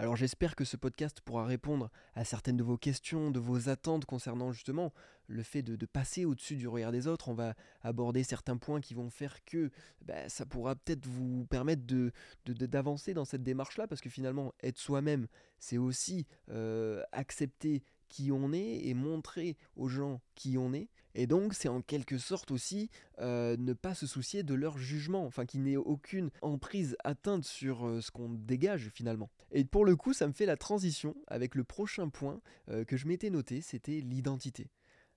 Alors 0.00 0.16
j'espère 0.16 0.56
que 0.56 0.64
ce 0.64 0.78
podcast 0.78 1.20
pourra 1.20 1.44
répondre 1.44 1.90
à 2.14 2.24
certaines 2.24 2.56
de 2.56 2.62
vos 2.62 2.78
questions, 2.78 3.30
de 3.30 3.38
vos 3.38 3.68
attentes 3.68 4.06
concernant 4.06 4.50
justement 4.50 4.94
le 5.26 5.42
fait 5.42 5.60
de, 5.60 5.84
passer 5.84 6.24
au-dessus 6.24 6.56
du 6.56 6.66
regard 6.68 6.90
des 6.90 7.06
autres. 7.06 7.28
On 7.28 7.34
va 7.34 7.52
aborder 7.82 8.24
certains 8.24 8.56
points 8.56 8.80
qui 8.80 8.94
vont 8.94 9.10
faire 9.10 9.44
que 9.44 9.70
bah, 10.00 10.26
ça 10.30 10.46
pourra 10.46 10.74
peut-être 10.74 11.04
vous 11.04 11.44
permettre 11.44 11.84
de, 11.84 12.12
d'avancer 12.46 13.12
dans 13.12 13.26
cette 13.26 13.42
démarche-là, 13.42 13.86
parce 13.86 14.00
que 14.00 14.08
finalement, 14.08 14.54
être 14.62 14.78
soi-même, 14.78 15.26
c'est 15.58 15.76
aussi 15.76 16.26
euh, 16.48 17.02
accepter 17.12 17.82
qui 18.10 18.30
on 18.30 18.52
est 18.52 18.86
et 18.86 18.92
montrer 18.92 19.56
aux 19.76 19.88
gens 19.88 20.20
qui 20.34 20.58
on 20.58 20.74
est. 20.74 20.88
Et 21.14 21.26
donc 21.26 21.54
c'est 21.54 21.68
en 21.68 21.80
quelque 21.80 22.18
sorte 22.18 22.50
aussi 22.50 22.90
euh, 23.20 23.56
ne 23.56 23.72
pas 23.72 23.94
se 23.94 24.06
soucier 24.06 24.42
de 24.42 24.54
leur 24.54 24.78
jugement, 24.78 25.24
enfin 25.24 25.46
qu'il 25.46 25.62
n'ait 25.62 25.76
aucune 25.76 26.30
emprise 26.42 26.96
atteinte 27.02 27.44
sur 27.44 27.86
euh, 27.86 28.00
ce 28.00 28.10
qu'on 28.10 28.28
dégage 28.28 28.90
finalement. 28.94 29.30
Et 29.52 29.64
pour 29.64 29.84
le 29.84 29.96
coup 29.96 30.12
ça 30.12 30.28
me 30.28 30.32
fait 30.32 30.46
la 30.46 30.56
transition 30.56 31.16
avec 31.26 31.54
le 31.54 31.64
prochain 31.64 32.08
point 32.08 32.40
euh, 32.68 32.84
que 32.84 32.96
je 32.96 33.08
m'étais 33.08 33.30
noté, 33.30 33.60
c'était 33.60 34.00
l'identité. 34.00 34.70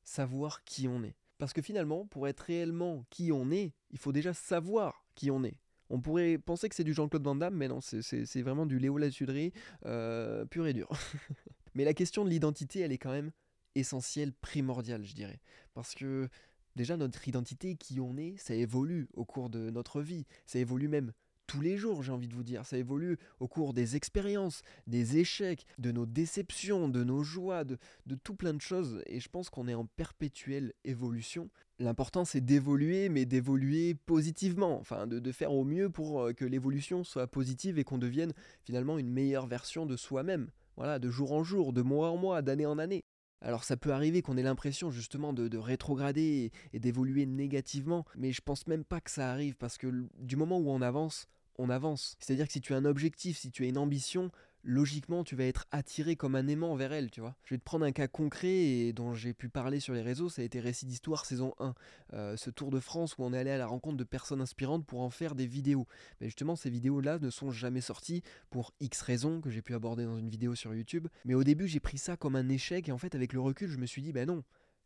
Savoir 0.03 0.63
qui 0.63 0.87
on 0.87 1.03
est. 1.03 1.15
Parce 1.37 1.53
que 1.53 1.61
finalement, 1.61 2.05
pour 2.05 2.27
être 2.27 2.41
réellement 2.41 3.05
qui 3.09 3.31
on 3.31 3.51
est, 3.51 3.73
il 3.91 3.97
faut 3.97 4.11
déjà 4.11 4.33
savoir 4.33 5.05
qui 5.15 5.31
on 5.31 5.43
est. 5.43 5.57
On 5.89 5.99
pourrait 5.99 6.37
penser 6.37 6.69
que 6.69 6.75
c'est 6.75 6.83
du 6.83 6.93
Jean-Claude 6.93 7.23
Van 7.23 7.35
Damme, 7.35 7.55
mais 7.55 7.67
non, 7.67 7.79
c'est 7.81 8.41
vraiment 8.41 8.65
du 8.65 8.79
Léo 8.79 8.97
Lassuderie 8.97 9.51
pur 9.81 10.67
et 10.67 10.73
dur. 10.73 10.89
mais 11.75 11.83
la 11.83 11.93
question 11.93 12.23
de 12.23 12.29
l'identité, 12.29 12.79
elle 12.81 12.91
est 12.91 12.97
quand 12.97 13.11
même 13.11 13.31
essentiel, 13.75 14.33
primordial, 14.33 15.03
je 15.03 15.13
dirais. 15.13 15.39
Parce 15.73 15.95
que 15.95 16.29
déjà, 16.75 16.97
notre 16.97 17.27
identité, 17.27 17.75
qui 17.75 17.99
on 17.99 18.17
est, 18.17 18.37
ça 18.37 18.53
évolue 18.53 19.07
au 19.13 19.25
cours 19.25 19.49
de 19.49 19.69
notre 19.69 20.01
vie. 20.01 20.25
Ça 20.45 20.59
évolue 20.59 20.87
même 20.87 21.11
tous 21.47 21.61
les 21.61 21.77
jours, 21.77 22.03
j'ai 22.03 22.11
envie 22.11 22.27
de 22.27 22.33
vous 22.33 22.43
dire. 22.43 22.65
Ça 22.65 22.77
évolue 22.77 23.17
au 23.39 23.47
cours 23.47 23.73
des 23.73 23.95
expériences, 23.95 24.61
des 24.87 25.17
échecs, 25.17 25.65
de 25.77 25.91
nos 25.91 26.05
déceptions, 26.05 26.89
de 26.89 27.03
nos 27.03 27.21
joies, 27.23 27.63
de, 27.63 27.77
tout 28.23 28.35
plein 28.35 28.53
de 28.53 28.61
choses. 28.61 29.01
Et 29.07 29.19
je 29.19 29.29
pense 29.29 29.49
qu'on 29.49 29.67
est 29.67 29.73
en 29.73 29.85
perpétuelle 29.85 30.73
évolution. 30.83 31.49
L'important, 31.79 32.23
c'est 32.23 32.41
d'évoluer, 32.41 33.09
mais 33.09 33.25
d'évoluer 33.25 33.93
positivement. 33.93 34.79
Enfin, 34.79 35.05
de, 35.05 35.19
de, 35.19 35.31
faire 35.31 35.51
au 35.51 35.63
mieux 35.63 35.89
pour 35.89 36.21
euh, 36.21 36.33
que 36.33 36.45
l'évolution 36.45 37.03
soit 37.03 37.27
positive 37.27 37.77
et 37.77 37.83
qu'on 37.83 37.97
devienne 37.97 38.33
finalement 38.63 38.97
une 38.97 39.09
meilleure 39.09 39.47
version 39.47 39.85
de 39.85 39.97
soi-même. 39.97 40.49
Voilà, 40.75 40.99
de 40.99 41.09
jour 41.09 41.33
en 41.33 41.43
jour, 41.43 41.73
de 41.73 41.81
mois 41.81 42.09
en 42.09 42.17
mois, 42.17 42.41
d'année 42.41 42.65
en 42.65 42.79
année. 42.79 43.03
Alors 43.41 43.65
ça 43.65 43.75
peut 43.75 43.91
arriver 43.91 44.21
qu'on 44.21 44.37
ait 44.37 44.43
l'impression 44.43 44.89
justement 44.89 45.33
de, 45.33 45.57
rétrograder 45.57 46.51
et, 46.71 46.79
d'évoluer 46.79 47.25
négativement, 47.25 48.05
mais 48.15 48.31
je 48.31 48.41
pense 48.41 48.67
même 48.67 48.85
pas 48.85 49.01
que 49.01 49.11
ça 49.11 49.31
arrive 49.31 49.55
parce 49.57 49.77
que 49.77 50.07
du 50.17 50.37
moment 50.37 50.59
où 50.59 50.69
on 50.69 50.81
avance, 50.81 51.27
on 51.57 51.69
avance. 51.69 52.15
C'est-à-dire 52.19 52.47
que 52.47 52.53
si 52.53 52.61
tu 52.61 52.73
as 52.73 52.77
un 52.77 52.85
objectif, 52.85 53.37
si 53.37 53.51
tu 53.51 53.65
as 53.65 53.67
une 53.67 53.77
ambition, 53.77 54.31
logiquement, 54.63 55.23
tu 55.23 55.35
vas 55.35 55.45
être 55.45 55.67
attiré 55.71 56.15
comme 56.15 56.35
un 56.35 56.47
aimant 56.47 56.75
vers 56.75 56.93
elle, 56.93 57.11
tu 57.11 57.21
vois. 57.21 57.35
Je 57.43 57.53
vais 57.53 57.57
te 57.57 57.63
prendre 57.63 57.85
un 57.85 57.91
cas 57.91 58.07
concret 58.07 58.53
et 58.53 58.93
dont 58.93 59.13
j'ai 59.13 59.33
pu 59.33 59.49
parler 59.49 59.79
sur 59.79 59.93
les 59.93 60.01
réseaux, 60.01 60.29
ça 60.29 60.41
a 60.41 60.45
été 60.45 60.59
Récit 60.59 60.85
d'Histoire 60.85 61.25
saison 61.25 61.53
1. 61.59 61.73
Euh, 62.13 62.37
ce 62.37 62.49
Tour 62.49 62.71
de 62.71 62.79
France 62.79 63.17
où 63.17 63.23
on 63.23 63.33
est 63.33 63.37
allé 63.37 63.51
à 63.51 63.57
la 63.57 63.67
rencontre 63.67 63.97
de 63.97 64.03
personnes 64.03 64.41
inspirantes 64.41 64.85
pour 64.85 65.01
en 65.01 65.09
faire 65.09 65.35
des 65.35 65.47
vidéos. 65.47 65.87
Mais 66.21 66.27
justement, 66.27 66.55
ces 66.55 66.69
vidéos-là 66.69 67.19
ne 67.19 67.29
sont 67.29 67.51
jamais 67.51 67.81
sorties 67.81 68.23
pour 68.49 68.73
X 68.79 69.01
raisons 69.01 69.41
que 69.41 69.49
j'ai 69.49 69.61
pu 69.61 69.73
aborder 69.73 70.05
dans 70.05 70.17
une 70.17 70.29
vidéo 70.29 70.55
sur 70.55 70.73
YouTube. 70.73 71.07
Mais 71.25 71.33
au 71.33 71.43
début, 71.43 71.67
j'ai 71.67 71.79
pris 71.79 71.97
ça 71.97 72.15
comme 72.15 72.35
un 72.35 72.49
échec 72.49 72.87
et 72.87 72.91
en 72.91 72.97
fait, 72.97 73.15
avec 73.15 73.33
le 73.33 73.41
recul, 73.41 73.69
je 73.69 73.77
me 73.77 73.85
suis 73.85 74.01
dit, 74.01 74.13
ben 74.13 74.27
non, 74.27 74.43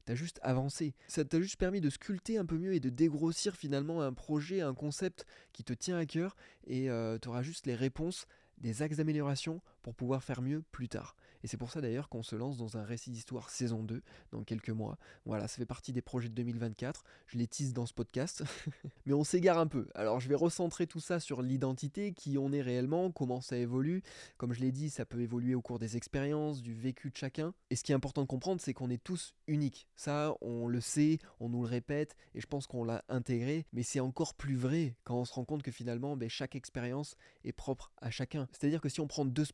T'as 0.07 0.15
juste 0.15 0.39
avancé. 0.41 0.95
Ça 1.09 1.25
t'a 1.25 1.41
juste 1.41 1.57
permis 1.57 1.81
de 1.81 1.89
sculpter 1.89 2.37
un 2.37 2.45
peu 2.45 2.57
mieux 2.57 2.73
et 2.73 2.79
de 2.79 2.89
dégrossir 2.89 3.57
finalement 3.57 4.01
un 4.01 4.13
projet, 4.13 4.61
un 4.61 4.73
concept 4.73 5.25
qui 5.51 5.65
te 5.65 5.73
tient 5.73 5.97
à 5.97 6.05
cœur 6.05 6.37
et 6.65 6.89
euh, 6.89 7.17
tu 7.21 7.27
auras 7.27 7.41
juste 7.41 7.65
les 7.65 7.75
réponses 7.75 8.25
des 8.57 8.81
axes 8.81 8.97
d'amélioration 8.97 9.61
pour 9.87 9.95
pouvoir 9.95 10.21
faire 10.21 10.41
mieux 10.41 10.65
plus 10.73 10.89
tard. 10.89 11.15
Et 11.43 11.47
c'est 11.47 11.55
pour 11.55 11.71
ça 11.71 11.79
d'ailleurs 11.79 12.09
qu'on 12.09 12.21
se 12.21 12.35
lance 12.35 12.57
dans 12.57 12.75
un 12.75 12.83
récit 12.83 13.09
d'histoire 13.09 13.49
saison 13.49 13.83
2 13.83 14.01
dans 14.31 14.43
quelques 14.43 14.69
mois. 14.69 14.97
Voilà, 15.25 15.47
ça 15.47 15.55
fait 15.55 15.65
partie 15.65 15.93
des 15.93 16.01
projets 16.01 16.27
de 16.27 16.33
2024. 16.33 17.05
Je 17.27 17.37
les 17.37 17.47
tease 17.47 17.71
dans 17.71 17.85
ce 17.85 17.93
podcast. 17.93 18.43
Mais 19.05 19.13
on 19.13 19.23
s'égare 19.23 19.57
un 19.57 19.67
peu. 19.67 19.87
Alors 19.95 20.19
je 20.19 20.27
vais 20.27 20.35
recentrer 20.35 20.87
tout 20.87 20.99
ça 20.99 21.21
sur 21.21 21.41
l'identité, 21.41 22.11
qui 22.11 22.37
on 22.37 22.51
est 22.51 22.61
réellement, 22.61 23.11
comment 23.11 23.39
ça 23.39 23.55
évolue. 23.55 24.03
Comme 24.35 24.51
je 24.51 24.59
l'ai 24.59 24.73
dit, 24.73 24.89
ça 24.89 25.05
peut 25.05 25.21
évoluer 25.21 25.55
au 25.55 25.61
cours 25.61 25.79
des 25.79 25.95
expériences, 25.95 26.61
du 26.61 26.73
vécu 26.73 27.09
de 27.09 27.15
chacun. 27.15 27.53
Et 27.69 27.77
ce 27.77 27.85
qui 27.85 27.93
est 27.93 27.95
important 27.95 28.23
de 28.23 28.27
comprendre, 28.27 28.59
c'est 28.59 28.73
qu'on 28.73 28.89
est 28.89 29.01
tous 29.01 29.35
uniques. 29.47 29.87
Ça, 29.95 30.35
on 30.41 30.67
le 30.67 30.81
sait, 30.81 31.19
on 31.39 31.47
nous 31.47 31.61
le 31.61 31.69
répète, 31.69 32.17
et 32.35 32.41
je 32.41 32.47
pense 32.47 32.67
qu'on 32.67 32.83
l'a 32.83 33.05
intégré. 33.07 33.65
Mais 33.71 33.83
c'est 33.83 34.01
encore 34.01 34.33
plus 34.33 34.57
vrai 34.57 34.97
quand 35.05 35.15
on 35.15 35.23
se 35.23 35.33
rend 35.33 35.45
compte 35.45 35.63
que 35.63 35.71
finalement, 35.71 36.17
ben, 36.17 36.29
chaque 36.29 36.55
expérience 36.55 37.15
est 37.45 37.53
propre 37.53 37.93
à 38.01 38.11
chacun. 38.11 38.49
C'est-à-dire 38.51 38.81
que 38.81 38.89
si 38.89 38.99
on 38.99 39.07
prend 39.07 39.23
deux 39.23 39.45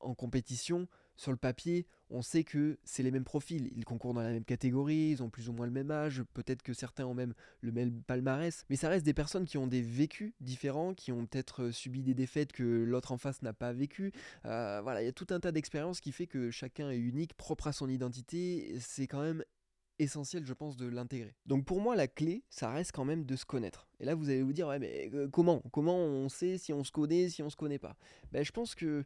en 0.00 0.14
compétition, 0.14 0.88
sur 1.16 1.30
le 1.30 1.36
papier, 1.36 1.86
on 2.10 2.22
sait 2.22 2.44
que 2.44 2.78
c'est 2.84 3.02
les 3.02 3.10
mêmes 3.10 3.24
profils. 3.24 3.70
Ils 3.76 3.84
concourent 3.84 4.14
dans 4.14 4.22
la 4.22 4.30
même 4.30 4.44
catégorie, 4.44 5.10
ils 5.10 5.22
ont 5.22 5.30
plus 5.30 5.48
ou 5.48 5.52
moins 5.52 5.66
le 5.66 5.72
même 5.72 5.90
âge, 5.90 6.22
peut-être 6.34 6.62
que 6.62 6.72
certains 6.72 7.06
ont 7.06 7.14
même 7.14 7.34
le 7.60 7.72
même 7.72 8.02
palmarès, 8.02 8.64
mais 8.68 8.76
ça 8.76 8.88
reste 8.88 9.04
des 9.04 9.14
personnes 9.14 9.44
qui 9.44 9.58
ont 9.58 9.66
des 9.66 9.82
vécus 9.82 10.32
différents, 10.40 10.94
qui 10.94 11.12
ont 11.12 11.26
peut-être 11.26 11.64
euh, 11.64 11.72
subi 11.72 12.02
des 12.02 12.14
défaites 12.14 12.52
que 12.52 12.62
l'autre 12.62 13.12
en 13.12 13.18
face 13.18 13.42
n'a 13.42 13.52
pas 13.52 13.72
vécu. 13.72 14.12
Euh, 14.44 14.80
voilà, 14.82 15.02
il 15.02 15.06
y 15.06 15.08
a 15.08 15.12
tout 15.12 15.26
un 15.30 15.40
tas 15.40 15.52
d'expériences 15.52 16.00
qui 16.00 16.12
fait 16.12 16.26
que 16.26 16.50
chacun 16.50 16.90
est 16.90 16.98
unique, 16.98 17.34
propre 17.34 17.68
à 17.68 17.72
son 17.72 17.88
identité. 17.88 18.76
C'est 18.80 19.06
quand 19.06 19.22
même 19.22 19.44
essentiel, 20.00 20.44
je 20.44 20.52
pense, 20.52 20.76
de 20.76 20.86
l'intégrer. 20.86 21.34
Donc 21.46 21.64
pour 21.64 21.80
moi, 21.80 21.94
la 21.94 22.08
clé, 22.08 22.42
ça 22.50 22.70
reste 22.70 22.92
quand 22.92 23.04
même 23.04 23.24
de 23.24 23.36
se 23.36 23.44
connaître. 23.44 23.86
Et 24.00 24.04
là, 24.04 24.14
vous 24.16 24.28
allez 24.28 24.42
vous 24.42 24.52
dire, 24.52 24.66
ouais, 24.66 24.80
mais 24.80 25.10
euh, 25.14 25.28
comment? 25.28 25.62
Comment 25.72 25.98
on 25.98 26.28
sait 26.28 26.58
si 26.58 26.72
on 26.72 26.82
se 26.82 26.90
connaît, 26.90 27.28
si 27.28 27.42
on 27.42 27.50
se 27.50 27.56
connaît 27.56 27.78
pas? 27.78 27.96
Ben, 28.32 28.44
Je 28.44 28.50
pense 28.50 28.74
que 28.74 29.04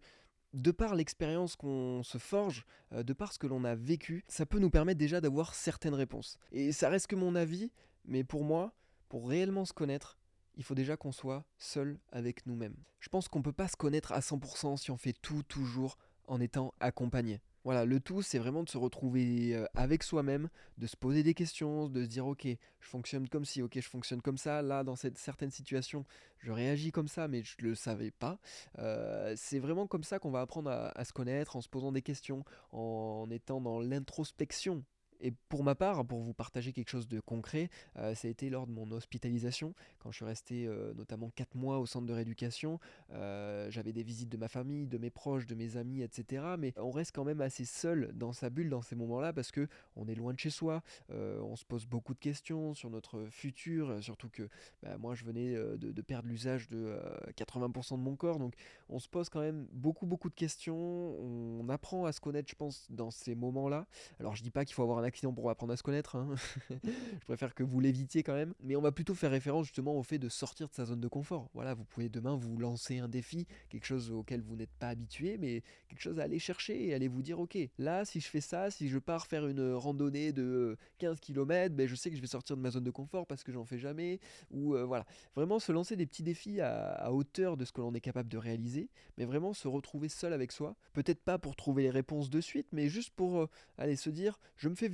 de 0.55 0.71
par 0.71 0.95
l'expérience 0.95 1.57
qu'on 1.57 2.03
se 2.03 2.19
forge, 2.19 2.65
euh, 2.93 3.03
de 3.03 3.13
par 3.13 3.33
ce 3.33 3.39
que 3.39 3.47
l'on 3.47 3.65
a 3.65 3.75
vécu, 3.75 4.25
ça 4.29 4.47
peut 4.47 4.59
nous 4.59 4.71
permettre 4.71 4.99
déjà 4.99 5.21
d'avoir 5.21 5.55
certaines 5.55 5.95
réponses. 5.95 6.39
Et 6.53 6.73
ça 6.73 6.89
reste 6.89 7.07
que 7.07 7.17
mon 7.17 7.35
avis, 7.35 7.71
mais 8.05 8.25
pour 8.25 8.45
moi, 8.45 8.73
pour 9.09 9.29
réellement 9.29 9.65
se 9.65 9.73
connaître, 9.73 10.19
il 10.57 10.65
faut 10.65 10.75
déjà 10.75 10.97
qu'on 10.97 11.13
soit 11.13 11.45
seul 11.59 11.99
avec 12.11 12.47
nous-mêmes. 12.47 12.77
Je 13.01 13.09
pense 13.09 13.29
qu'on 13.29 13.39
ne 13.39 13.45
peut 13.45 13.53
pas 13.53 13.69
se 13.69 13.77
connaître 13.77 14.13
à 14.13 14.21
100% 14.21 14.77
si 14.77 14.91
on 14.91 14.97
fait 14.97 15.13
tout 15.13 15.43
toujours 15.45 15.99
en 16.27 16.41
étant 16.41 16.75
accompagné. 16.81 17.41
Voilà, 17.65 17.85
le 17.85 18.01
tout, 18.01 18.23
c'est 18.23 18.39
vraiment 18.39 18.63
de 18.63 18.69
se 18.69 18.79
retrouver 18.79 19.55
euh, 19.55 19.67
avec 19.75 20.03
soi-même, 20.03 20.49
de 20.79 20.87
se 20.87 20.97
poser 20.97 21.23
des 21.23 21.35
questions, 21.35 21.89
de 21.89 22.03
se 22.03 22.09
dire 22.09 22.27
ok, 22.27 22.47
je 22.47 22.89
fonctionne 22.89 23.29
comme 23.29 23.45
ci, 23.45 23.63
ok, 23.63 23.75
je 23.75 23.89
fonctionne 23.89 24.23
comme 24.23 24.39
ça. 24.39 24.63
Là, 24.63 24.85
dans 24.85 24.97
cette 24.97 25.19
certaine 25.19 25.51
situation, 25.51 26.05
je 26.39 26.53
réagis 26.53 26.93
comme 26.93 27.09
ça, 27.09 27.29
mais 27.29 27.43
je 27.43 27.57
ne 27.61 27.69
le 27.69 27.75
savais 27.75 28.11
pas. 28.11 28.39
Euh, 28.79 29.35
c'est 29.37 29.59
vraiment 29.59 29.87
comme 29.87 30.05
ça 30.05 30.19
qu'on 30.19 30.31
va 30.31 30.41
apprendre 30.41 30.71
à, 30.71 31.05
se 31.05 31.13
connaître, 31.13 31.57
en 31.57 31.61
se 31.61 31.69
posant 31.69 31.93
des 31.93 32.03
questions, 32.03 32.45
en 32.73 33.27
étant 33.31 33.61
dans 33.61 33.81
l'introspection 33.81 34.85
et 35.21 35.33
pour 35.49 35.65
ma 35.65 35.75
part, 35.75 36.05
pour 36.05 36.21
vous 36.21 36.33
partager 36.33 36.73
quelque 36.73 36.91
chose 36.91 37.09
de 37.09 37.21
concret, 37.21 37.71
euh, 37.97 38.15
ça 38.15 38.29
a 38.29 38.31
été 38.31 38.51
lors 38.51 38.67
de 38.67 38.73
mon 38.73 38.91
hospitalisation, 38.91 39.75
quand 39.99 40.11
je 40.11 40.17
suis 40.17 40.25
resté 40.25 40.67
euh, 40.67 40.95
notamment 40.95 41.31
4 41.31 41.57
mois 41.57 41.79
au 41.79 41.87
centre 41.87 42.07
de 42.07 42.13
rééducation. 42.13 42.79
Euh, 43.13 43.71
j'avais 43.71 43.93
des 43.93 44.03
visites 44.03 44.29
de 44.29 44.37
ma 44.37 44.49
famille, 44.49 44.87
de 44.87 44.99
mes 44.99 45.11
proches, 45.11 45.47
de 45.47 45.55
mes 45.55 45.77
amis, 45.77 46.03
etc. 46.03 46.45
Mais 46.59 46.73
on 46.77 46.91
reste 46.91 47.15
quand 47.15 47.25
même 47.25 47.41
assez 47.41 47.65
seul 47.65 48.13
dans 48.15 48.33
sa 48.33 48.51
bulle 48.51 48.71
dans 48.71 48.83
ces 48.83 48.97
moments-là 48.97 49.33
parce 49.33 49.51
que 49.51 49.69
on 49.97 50.07
est 50.07 50.15
loin 50.15 50.33
de 50.33 50.39
chez 50.39 50.51
soi, 50.51 50.83
on 51.11 51.57
se 51.57 51.65
pose 51.65 51.87
beaucoup 51.87 52.15
de 52.15 52.19
questions 52.19 52.75
sur 52.75 52.91
notre 52.91 53.27
futur, 53.31 54.03
surtout 54.03 54.29
que 54.29 54.49
bah, 54.83 54.97
moi 54.99 55.15
je 55.15 55.25
venais 55.25 55.55
de, 55.55 56.03
perdre 56.03 56.29
l'usage 56.29 56.69
de 56.69 56.99
80% 57.37 57.97
de 57.97 58.03
mon 58.03 58.17
corps, 58.17 58.39
donc 58.39 58.55
on 58.89 58.99
se 58.99 59.09
pose 59.09 59.29
quand 59.29 59.41
même 59.41 59.67
beaucoup 59.73 60.07
beaucoup 60.07 60.29
de 60.29 60.35
questions. 60.35 60.77
On 60.77 61.69
apprend 61.69 62.05
à 62.05 62.13
se 62.13 62.21
connaître, 62.21 62.49
je 62.49 62.55
pense, 62.55 62.87
dans 62.91 63.11
ces 63.11 63.35
moments-là. 63.35 63.87
Alors 64.21 64.37
je 64.37 64.43
dis 64.43 64.51
pas 64.51 64.65
qu'il 64.65 64.75
faut 64.75 64.83
avoir 64.83 64.99
un 64.99 65.08
accident 65.09 65.33
pour 65.33 65.51
apprendre 65.51 65.73
à 65.73 65.77
se 65.77 65.83
connaître. 65.83 66.15
Hein. 66.17 66.35
je 66.71 67.25
préfère 67.27 67.55
que 67.55 67.65
vous 67.65 67.81
l'évitiez 67.81 68.23
quand 68.23 68.35
même. 68.35 68.55
Mais 68.63 68.77
on 68.77 68.81
va 68.81 68.93
plutôt 68.93 69.15
faire 69.15 69.31
référence 69.31 69.67
justement 69.67 69.97
au 69.97 70.03
fait 70.03 70.19
de 70.19 70.29
sortir 70.29 70.69
de 70.69 70.75
sa 70.75 70.85
zone 70.85 71.01
de 71.01 71.09
confort. 71.09 71.51
Voilà, 71.55 71.75
vous 71.75 71.85
pouvez 71.85 72.09
demain 72.09 72.37
vous 72.37 72.57
lancer 72.59 72.99
un 72.99 73.09
défi, 73.09 73.47
quelque 73.69 73.87
chose 73.87 74.13
auquel 74.13 74.43
vous 74.43 74.57
n'êtes 74.57 74.75
pas 74.79 74.89
habitué, 74.89 75.37
mais 75.39 75.63
quelque 75.89 76.01
chose 76.01 76.21
à 76.21 76.25
aller 76.25 76.39
chercher 76.39 76.87
et 76.87 76.95
aller 76.95 77.09
vous 77.09 77.23
dire 77.23 77.41
ok, 77.41 77.59
là 77.79 78.05
si 78.05 78.21
je 78.21 78.29
fais 78.29 78.41
ça, 78.41 78.71
si 78.71 78.89
je 78.89 78.99
pars 78.99 79.27
faire 79.27 79.47
une 79.47 79.73
randonnée 79.73 80.33
de 80.33 80.77
15 80.99 81.21
km, 81.21 81.75
ben, 81.75 81.89
je 81.89 81.95
sais 81.95 82.11
que 82.11 82.17
je 82.17 82.21
vais 82.21 82.27
sortir 82.27 82.57
de 82.57 82.63
ma 82.63 82.71
zone 82.71 82.85
de 82.85 82.91
confort 82.91 83.27
parce 83.27 83.43
que 83.43 83.53
j'en 83.53 83.65
fais 83.65 83.79
jamais. 83.79 84.21
Ou 84.51 84.75
euh, 84.75 84.85
voilà, 84.85 85.07
vraiment 85.35 85.59
se 85.59 85.73
lancer 85.73 85.97
des 85.97 86.07
petits 86.07 86.23
défis 86.23 86.61
à, 86.61 87.13
hauteur 87.13 87.57
de 87.57 87.65
ce 87.65 87.73
que 87.73 87.81
l'on 87.81 87.95
est 87.95 88.01
capable 88.01 88.29
de 88.29 88.39
réaliser, 88.39 88.89
mais 89.17 89.25
vraiment 89.25 89.53
se 89.53 89.69
retrouver 89.69 90.09
seul 90.09 90.33
avec 90.33 90.53
soi. 90.53 90.77
Peut-être 90.93 91.23
pas 91.23 91.39
pour 91.39 91.57
trouver 91.57 91.83
les 91.83 91.91
réponses 91.91 92.31
de 92.31 92.41
suite, 92.41 92.67
mais 92.73 92.89
juste 92.89 93.11
pour 93.15 93.39
euh, 93.39 93.49
aller 93.79 93.97
se 93.97 94.11
dire 94.11 94.39
je 94.57 94.69
me 94.69 94.75
fais 94.75 94.89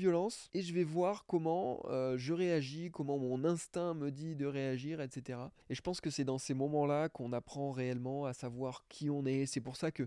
et 0.52 0.62
je 0.62 0.74
vais 0.74 0.84
voir 0.84 1.24
comment 1.26 1.82
euh, 1.86 2.18
je 2.18 2.32
réagis, 2.32 2.90
comment 2.90 3.18
mon 3.18 3.44
instinct 3.44 3.94
me 3.94 4.10
dit 4.10 4.34
de 4.34 4.46
réagir, 4.46 5.00
etc. 5.00 5.38
Et 5.70 5.74
je 5.74 5.80
pense 5.80 6.00
que 6.00 6.10
c'est 6.10 6.24
dans 6.24 6.38
ces 6.38 6.54
moments-là 6.54 7.08
qu'on 7.08 7.32
apprend 7.32 7.72
réellement 7.72 8.26
à 8.26 8.34
savoir 8.34 8.84
qui 8.88 9.08
on 9.08 9.24
est. 9.24 9.46
C'est 9.46 9.60
pour 9.60 9.76
ça 9.76 9.90
que 9.90 10.06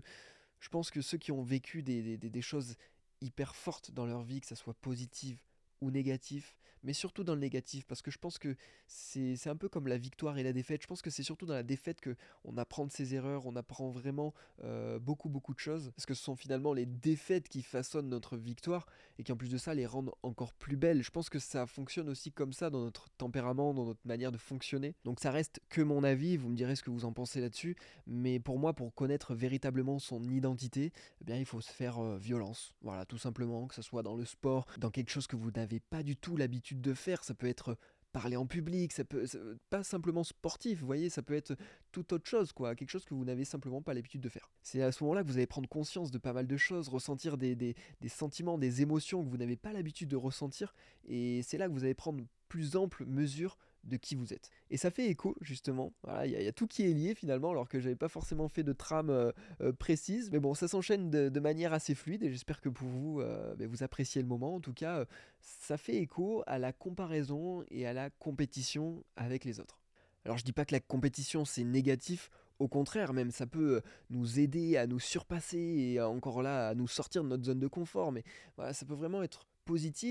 je 0.60 0.68
pense 0.68 0.90
que 0.90 1.00
ceux 1.00 1.18
qui 1.18 1.32
ont 1.32 1.42
vécu 1.42 1.82
des, 1.82 2.16
des 2.16 2.42
choses 2.42 2.76
hyper 3.20 3.56
fortes 3.56 3.90
dans 3.90 4.06
leur 4.06 4.22
vie, 4.22 4.40
que 4.40 4.46
ça 4.46 4.56
soit 4.56 4.74
positive 4.74 5.42
ou 5.80 5.90
négatif, 5.90 6.56
mais 6.82 6.92
surtout 6.92 7.24
dans 7.24 7.34
le 7.34 7.40
négatif, 7.40 7.86
parce 7.86 8.02
que 8.02 8.10
je 8.10 8.18
pense 8.18 8.38
que 8.38 8.56
c'est 8.86 9.48
un 9.48 9.56
peu 9.56 9.68
comme 9.68 9.88
la 9.88 9.98
victoire 9.98 10.38
et 10.38 10.42
la 10.42 10.52
défaite. 10.52 10.82
Je 10.82 10.86
pense 10.86 11.02
que 11.02 11.10
c'est 11.10 11.22
surtout 11.22 11.46
dans 11.46 11.54
la 11.54 11.62
défaite 11.62 12.00
que 12.00 12.16
on 12.44 12.56
apprend 12.56 12.86
de 12.86 12.92
ses 12.92 13.14
erreurs, 13.14 13.46
on 13.46 13.56
apprend 13.56 13.90
vraiment 13.90 14.34
euh, 14.64 14.98
beaucoup 14.98 15.28
beaucoup 15.28 15.54
de 15.54 15.58
choses, 15.58 15.90
parce 15.94 16.06
que 16.06 16.14
ce 16.14 16.22
sont 16.22 16.36
finalement 16.36 16.72
les 16.72 16.86
défaites 16.86 17.48
qui 17.48 17.62
façonnent 17.62 18.08
notre 18.08 18.36
victoire 18.36 18.86
et 19.18 19.24
qui 19.24 19.32
en 19.32 19.36
plus 19.36 19.50
de 19.50 19.58
ça 19.58 19.74
les 19.74 19.86
rendent 19.86 20.12
encore 20.22 20.52
plus 20.52 20.76
belles. 20.76 21.02
Je 21.02 21.10
pense 21.10 21.28
que 21.28 21.38
ça 21.38 21.66
fonctionne 21.66 22.08
aussi 22.08 22.32
comme 22.32 22.52
ça 22.52 22.70
dans 22.70 22.80
notre 22.80 23.08
tempérament, 23.10 23.74
dans 23.74 23.86
notre 23.86 24.06
manière 24.06 24.32
de 24.32 24.38
fonctionner. 24.38 24.94
Donc 25.04 25.20
ça 25.20 25.30
reste 25.30 25.60
que 25.68 25.80
mon 25.80 26.04
avis, 26.04 26.36
vous 26.36 26.48
me 26.48 26.56
direz 26.56 26.76
ce 26.76 26.82
que 26.82 26.90
vous 26.90 27.04
en 27.04 27.12
pensez 27.12 27.40
là-dessus, 27.40 27.76
mais 28.06 28.38
pour 28.38 28.58
moi, 28.58 28.74
pour 28.74 28.94
connaître 28.94 29.34
véritablement 29.34 29.98
son 29.98 30.22
identité, 30.28 30.92
eh 31.20 31.24
bien 31.24 31.36
il 31.36 31.46
faut 31.46 31.60
se 31.60 31.72
faire 31.72 31.98
euh, 31.98 32.18
violence. 32.18 32.74
Voilà, 32.82 33.04
tout 33.04 33.18
simplement, 33.18 33.66
que 33.66 33.74
ce 33.74 33.82
soit 33.82 34.02
dans 34.02 34.16
le 34.16 34.24
sport, 34.24 34.66
dans 34.78 34.90
quelque 34.90 35.10
chose 35.10 35.26
que 35.26 35.36
vous 35.36 35.50
n'avez 35.50 35.80
pas 35.80 36.02
du 36.02 36.16
tout 36.16 36.36
l'habitude 36.36 36.67
de 36.74 36.94
faire. 36.94 37.24
Ça 37.24 37.34
peut 37.34 37.46
être 37.46 37.76
parler 38.12 38.36
en 38.36 38.46
public, 38.46 38.92
ça 38.92 39.04
peut 39.04 39.26
pas 39.70 39.84
simplement 39.84 40.24
sportif, 40.24 40.80
vous 40.80 40.86
voyez, 40.86 41.10
ça 41.10 41.22
peut 41.22 41.34
être 41.34 41.54
tout 41.92 42.14
autre 42.14 42.26
chose, 42.28 42.52
quoi, 42.52 42.74
quelque 42.74 42.90
chose 42.90 43.04
que 43.04 43.14
vous 43.14 43.24
n'avez 43.24 43.44
simplement 43.44 43.82
pas 43.82 43.94
l'habitude 43.94 44.20
de 44.20 44.28
faire. 44.28 44.50
C'est 44.62 44.82
à 44.82 44.92
ce 44.92 45.04
moment-là 45.04 45.22
que 45.22 45.28
vous 45.28 45.36
allez 45.36 45.46
prendre 45.46 45.68
conscience 45.68 46.10
de 46.10 46.18
pas 46.18 46.32
mal 46.32 46.46
de 46.46 46.56
choses, 46.56 46.88
ressentir 46.88 47.36
des, 47.36 47.54
des 47.54 47.74
sentiments, 48.08 48.56
des 48.58 48.82
émotions 48.82 49.22
que 49.22 49.28
vous 49.28 49.36
n'avez 49.36 49.56
pas 49.56 49.72
l'habitude 49.72 50.08
de 50.08 50.16
ressentir, 50.16 50.74
et 51.06 51.42
c'est 51.42 51.58
là 51.58 51.68
que 51.68 51.72
vous 51.72 51.84
allez 51.84 51.94
prendre 51.94 52.24
plus 52.48 52.76
ample 52.76 53.04
mesure 53.04 53.58
de 53.88 53.96
qui 53.96 54.14
vous 54.14 54.32
êtes. 54.32 54.50
Et 54.70 54.76
ça 54.76 54.90
fait 54.90 55.06
écho, 55.06 55.36
justement. 55.40 55.92
Il 56.24 56.30
y, 56.30 56.46
a 56.46 56.52
tout 56.52 56.66
qui 56.66 56.82
est 56.88 56.92
lié 56.94 57.14
finalement, 57.14 57.50
alors 57.50 57.68
que 57.68 57.80
j'avais 57.80 57.96
pas 57.96 58.08
forcément 58.08 58.48
fait 58.48 58.62
de 58.62 58.72
trame 58.72 59.10
euh, 59.10 59.32
euh, 59.60 59.72
précise. 59.72 60.30
Mais 60.30 60.38
bon, 60.38 60.54
ça 60.54 60.68
s'enchaîne 60.68 61.10
de, 61.10 61.40
manière 61.40 61.72
assez 61.72 61.94
fluide 61.94 62.24
et 62.24 62.30
j'espère 62.30 62.60
que 62.60 62.68
pour 62.68 62.88
vous, 62.88 63.20
euh, 63.20 63.54
ben, 63.56 63.68
vous 63.68 63.82
appréciez 63.82 64.20
le 64.20 64.28
moment. 64.28 64.56
En 64.56 64.60
tout 64.60 64.72
cas, 64.72 65.04
ça 65.40 65.76
fait 65.76 65.96
écho 65.96 66.42
à 66.46 66.58
la 66.58 66.72
comparaison 66.72 67.64
et 67.70 67.86
à 67.86 67.92
la 67.92 68.10
compétition 68.10 69.04
avec 69.16 69.44
les 69.44 69.60
autres. 69.60 69.78
Alors 70.24 70.36
je 70.36 70.44
dis 70.44 70.52
pas 70.52 70.64
que 70.64 70.74
la 70.74 70.80
compétition 70.80 71.44
c'est 71.44 71.64
négatif, 71.64 72.30
au 72.58 72.66
contraire, 72.66 73.12
même 73.12 73.30
ça 73.30 73.46
peut 73.46 73.80
nous 74.10 74.40
aider 74.40 74.76
à 74.76 74.86
nous 74.86 74.98
surpasser 74.98 75.58
et 75.58 76.00
encore 76.02 76.42
là 76.42 76.68
à 76.68 76.74
nous 76.74 76.88
sortir 76.88 77.22
de 77.22 77.28
notre 77.28 77.44
zone 77.44 77.60
de 77.60 77.68
confort. 77.68 78.10
Mais 78.10 78.24
voilà, 78.56 78.72
ça 78.72 78.84
peut 78.84 78.94
vraiment 78.94 79.22
être 79.22 79.46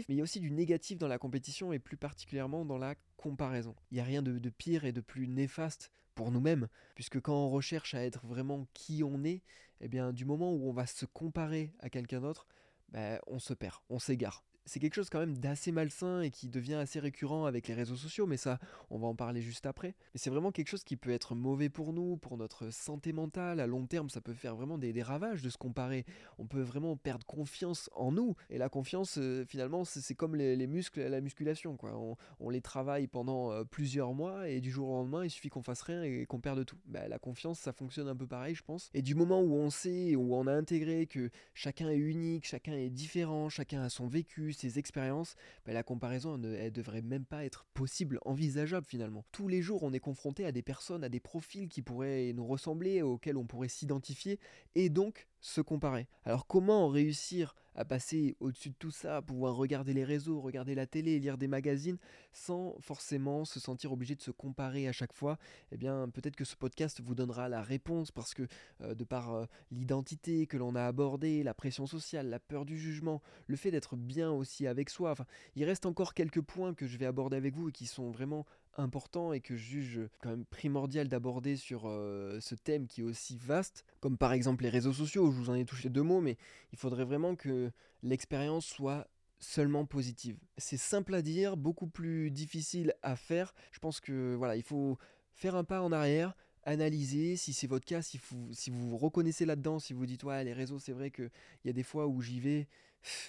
mais 0.08 0.16
il 0.16 0.18
y 0.18 0.20
a 0.20 0.24
aussi 0.24 0.40
du 0.40 0.52
négatif 0.52 0.98
dans 0.98 1.08
la 1.08 1.18
compétition 1.18 1.74
et 1.74 1.80
plus 1.80 1.98
particulièrement 1.98 2.66
dans 2.66 2.78
la 2.78 2.96
comparaison. 3.16 3.76
Il 3.92 3.96
n'y 3.96 4.02
a 4.02 4.04
rien 4.04 4.22
de, 4.22 4.50
pire 4.50 4.86
et 4.86 4.92
de 4.92 5.02
plus 5.02 5.28
néfaste 5.28 5.92
pour 6.16 6.32
nous-mêmes, 6.32 6.68
puisque 6.96 7.20
quand 7.20 7.36
on 7.36 7.50
recherche 7.50 7.94
à 7.94 8.04
être 8.04 8.26
vraiment 8.26 8.68
qui 8.74 9.04
on 9.04 9.24
est, 9.24 9.44
eh 9.82 9.88
bien 9.88 10.14
du 10.14 10.26
moment 10.26 10.54
où 10.54 10.70
on 10.70 10.74
va 10.74 10.86
se 10.86 11.06
comparer 11.06 11.74
à 11.80 11.90
quelqu'un 11.90 12.22
d'autre, 12.22 12.48
bah, 12.90 13.20
on 13.28 13.40
se 13.40 13.54
perd, 13.54 13.76
on 13.90 14.00
s'égare 14.00 14.44
c'est 14.68 14.80
quelque 14.80 14.96
chose 14.96 15.10
quand 15.10 15.20
même 15.20 15.38
d'assez 15.38 15.72
malsain 15.72 16.22
et 16.22 16.30
qui 16.30 16.50
devient 16.50 16.76
assez 16.76 17.00
récurrent 17.00 17.46
avec 17.46 17.68
les 17.68 17.74
réseaux 17.74 17.96
sociaux, 17.96 18.28
mais 18.28 18.38
ça, 18.38 18.60
on 18.90 19.00
va 19.00 19.08
en 19.08 19.16
parler 19.16 19.42
juste 19.42 19.66
après. 19.66 19.96
Mais 20.14 20.20
c'est 20.20 20.30
vraiment 20.30 20.52
quelque 20.52 20.68
chose 20.68 20.84
qui 20.84 20.98
peut 20.98 21.12
être 21.12 21.36
mauvais 21.36 21.70
pour 21.70 21.94
nous, 21.94 22.18
pour 22.18 22.38
notre 22.38 22.70
santé 22.72 23.14
mentale. 23.14 23.60
À 23.60 23.68
long 23.68 23.86
terme, 23.86 24.10
ça 24.10 24.22
peut 24.22 24.34
faire 24.34 24.56
vraiment 24.56 24.78
des, 24.78 25.02
ravages 25.02 25.42
de 25.42 25.50
se 25.50 25.58
comparer. 25.58 26.06
On 26.38 26.48
peut 26.48 26.62
vraiment 26.62 26.98
perdre 26.98 27.26
confiance 27.26 27.90
en 27.96 28.12
nous. 28.12 28.36
Et 28.50 28.58
la 28.58 28.68
confiance, 28.68 29.18
euh, 29.18 29.46
finalement, 29.46 29.86
c'est 29.86 30.16
comme 30.16 30.36
les, 30.36 30.68
muscles 30.68 31.02
la 31.02 31.22
musculation. 31.22 31.78
Quoi. 31.78 31.98
On, 32.40 32.50
les 32.50 32.62
travaille 32.62 33.08
pendant 33.08 33.52
euh, 33.52 33.64
plusieurs 33.64 34.14
mois 34.14 34.50
et 34.50 34.60
du 34.60 34.72
jour 34.72 34.90
au 34.90 34.94
lendemain, 34.94 35.24
il 35.24 35.30
suffit 35.30 35.50
qu'on 35.50 35.62
fasse 35.62 35.82
rien 35.82 36.04
et 36.04 36.26
qu'on 36.26 36.40
perde 36.40 36.66
tout. 36.66 36.78
Bah, 36.86 37.08
la 37.08 37.20
confiance, 37.20 37.60
ça 37.60 37.72
fonctionne 37.72 38.08
un 38.08 38.16
peu 38.16 38.28
pareil, 38.28 38.56
je 38.56 38.64
pense. 38.64 38.90
Et 38.94 39.02
du 39.02 39.16
moment 39.16 39.42
où 39.42 39.54
on 39.54 39.70
sait, 39.70 40.16
où 40.16 40.36
on 40.36 40.48
a 40.48 40.54
intégré 40.54 41.06
que 41.06 41.30
chacun 41.54 41.90
est 41.90 41.98
unique, 41.98 42.46
chacun 42.46 42.74
est 42.74 42.90
différent, 42.90 43.50
chacun 43.50 43.82
a 43.82 43.90
son 43.90 44.08
vécu, 44.08 44.54
ces 44.58 44.80
expériences, 44.80 45.36
bah, 45.66 45.74
la 45.74 45.84
comparaison, 45.84 46.42
elle 46.44 46.72
devrait 46.72 47.02
même 47.02 47.26
pas 47.26 47.46
être 47.46 47.66
possible, 47.74 48.20
envisageable 48.26 48.86
finalement. 48.86 49.26
Tous 49.32 49.48
les 49.48 49.62
jours, 49.62 49.84
on 49.84 49.94
est 49.94 50.00
confronté 50.00 50.46
à 50.46 50.52
des 50.52 50.62
personnes, 50.62 51.04
à 51.04 51.10
des 51.10 51.20
profils 51.20 51.70
qui 51.70 51.82
pourraient 51.82 52.34
nous 52.34 52.46
ressembler, 52.46 53.02
auxquels 53.02 53.38
on 53.38 53.46
pourrait 53.46 53.68
s'identifier, 53.68 54.40
et 54.76 54.90
donc 54.90 55.28
se 55.48 55.62
comparer. 55.62 56.08
Alors 56.26 56.46
comment 56.46 56.90
réussir 56.90 57.56
à 57.74 57.86
passer 57.86 58.36
au-dessus 58.40 58.72
de 58.72 58.76
tout 58.78 58.92
ça, 58.92 59.22
pouvoir 59.22 59.56
regarder 59.56 59.94
les 59.94 60.04
réseaux, 60.04 60.42
regarder 60.42 60.76
la 60.76 60.88
télé, 60.88 61.20
lire 61.20 61.38
des 61.38 61.48
magazines, 61.48 61.98
sans 62.34 62.76
forcément 62.80 63.46
se 63.46 63.60
sentir 63.60 63.94
obligé 63.94 64.16
de 64.16 64.22
se 64.22 64.32
comparer 64.32 64.88
à 64.88 64.92
chaque 64.92 65.14
fois? 65.14 65.38
Eh 65.72 65.78
bien, 65.78 66.10
peut-être 66.10 66.36
que 66.36 66.44
ce 66.44 66.56
podcast 66.56 67.00
vous 67.02 67.16
donnera 67.16 67.48
la 67.48 67.62
réponse, 67.62 68.12
parce 68.12 68.34
que 68.34 68.48
euh, 68.82 68.94
de 68.94 69.04
par 69.04 69.34
euh, 69.34 69.46
l'identité 69.72 70.48
que 70.48 70.58
l'on 70.58 70.76
a 70.76 70.84
abordée, 70.84 71.44
la 71.44 71.54
pression 71.54 71.86
sociale, 71.86 72.30
la 72.30 72.40
peur 72.40 72.66
du 72.66 72.78
jugement, 72.78 73.22
le 73.46 73.56
fait 73.56 73.72
d'être 73.72 73.96
bien 73.96 74.32
aussi 74.32 74.68
avec 74.68 74.90
soi, 74.90 75.14
il 75.56 75.64
reste 75.64 75.86
encore 75.86 76.14
quelques 76.14 76.42
points 76.42 76.74
que 76.74 76.88
je 76.88 76.98
vais 76.98 77.06
aborder 77.06 77.38
avec 77.38 77.56
vous 77.56 77.70
et 77.70 77.72
qui 77.72 77.86
sont 77.86 78.10
vraiment 78.10 78.46
important 78.78 79.34
et 79.34 79.42
que 79.42 79.56
je 79.56 79.64
juge 79.64 80.02
quand 80.22 80.30
même 80.30 80.46
primordial 80.46 81.08
d'aborder 81.08 81.56
sur 81.56 81.84
euh, 81.86 82.40
ce 82.40 82.56
thème 82.56 82.88
qui 82.88 83.02
est 83.02 83.04
aussi 83.04 83.38
vaste, 83.38 83.86
comme 84.00 84.18
par 84.18 84.34
exemple 84.34 84.64
les 84.64 84.70
réseaux 84.70 84.94
sociaux, 84.94 85.32
je 85.32 85.38
vous 85.38 85.50
en 85.50 85.56
ai 85.56 85.66
touché 85.66 85.90
deux 85.90 86.04
mots, 86.04 86.22
mais 86.22 86.38
il 86.72 86.78
faudrait 86.78 87.06
vraiment 87.06 87.36
que 87.36 87.72
l'expérience 88.04 88.66
soit 88.66 89.08
seulement 89.40 89.86
positive. 89.86 90.38
C'est 90.58 90.78
simple 90.78 91.14
à 91.14 91.22
dire, 91.22 91.58
beaucoup 91.58 91.88
plus 91.88 92.32
difficile 92.32 92.94
à 93.04 93.16
faire. 93.16 93.54
Je 93.72 93.80
pense 93.80 94.00
que 94.00 94.36
voilà, 94.36 94.56
il 94.56 94.64
faut 94.64 94.98
faire 95.34 95.56
un 95.56 95.64
pas 95.64 95.82
en 95.82 95.92
arrière, 95.92 96.36
analyser 96.64 97.38
si 97.38 97.54
c'est 97.54 97.68
votre 97.68 97.86
cas, 97.86 98.02
si 98.02 98.20
vous, 98.30 98.52
si 98.54 98.70
vous 98.70 98.90
vous 98.90 98.98
reconnaissez 98.98 99.46
là-dedans, 99.46 99.80
si 99.80 99.94
vous 99.94 100.06
dites 100.06 100.24
ouais 100.24 100.44
les 100.44 100.54
réseaux 100.54 100.80
c'est 100.80 100.92
vrai 100.92 101.12
qu'il 101.12 101.30
y 101.66 101.70
a 101.70 101.74
des 101.74 101.84
fois 101.84 102.08
où 102.08 102.22
j'y 102.22 102.40
vais, 102.40 102.68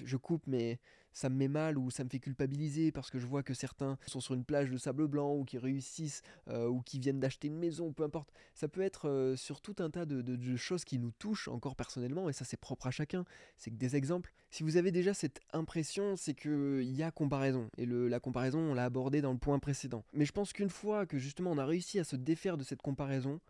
je 0.04 0.16
coupe 0.16 0.42
mais 0.46 0.80
ça 1.12 1.28
me 1.28 1.36
met 1.36 1.48
mal 1.48 1.78
ou 1.78 1.90
ça 1.90 2.04
me 2.04 2.08
fait 2.08 2.18
culpabiliser 2.18 2.92
parce 2.92 3.10
que 3.10 3.18
je 3.18 3.26
vois 3.26 3.42
que 3.42 3.54
certains 3.54 3.98
sont 4.06 4.20
sur 4.20 4.34
une 4.34 4.44
plage 4.44 4.70
de 4.70 4.76
sable 4.76 5.06
blanc 5.08 5.34
ou 5.34 5.44
qui 5.44 5.58
réussissent 5.58 6.22
euh, 6.48 6.68
ou 6.68 6.80
qui 6.80 6.98
viennent 6.98 7.20
d'acheter 7.20 7.48
une 7.48 7.58
maison, 7.58 7.92
peu 7.92 8.04
importe. 8.04 8.32
Ça 8.54 8.68
peut 8.68 8.80
être 8.80 9.08
euh, 9.08 9.36
sur 9.36 9.60
tout 9.60 9.76
un 9.78 9.90
tas 9.90 10.06
de, 10.06 10.56
choses 10.56 10.84
qui 10.84 10.98
nous 10.98 11.12
touchent 11.12 11.48
encore 11.48 11.76
personnellement 11.76 12.28
et 12.28 12.32
ça 12.32 12.44
c'est 12.44 12.56
propre 12.56 12.86
à 12.86 12.90
chacun. 12.90 13.24
C'est 13.56 13.70
que 13.70 13.76
des 13.76 13.96
exemples. 13.96 14.32
Si 14.50 14.62
vous 14.62 14.76
avez 14.76 14.92
déjà 14.92 15.14
cette 15.14 15.40
impression, 15.52 16.16
c'est 16.16 16.34
qu'il 16.34 16.90
y 16.94 17.02
a 17.02 17.10
comparaison 17.10 17.68
et 17.76 17.86
la 17.86 18.20
comparaison 18.20 18.58
on 18.58 18.74
l'a 18.74 18.84
abordé 18.84 19.20
dans 19.20 19.32
le 19.32 19.38
point 19.38 19.58
précédent. 19.58 20.04
Mais 20.12 20.24
je 20.24 20.32
pense 20.32 20.52
qu'une 20.52 20.70
fois 20.70 21.06
que 21.06 21.18
justement 21.18 21.50
on 21.50 21.58
a 21.58 21.66
réussi 21.66 21.98
à 21.98 22.04
se 22.04 22.16
défaire 22.16 22.56
de 22.56 22.64
cette 22.64 22.82
comparaison, 22.82 23.40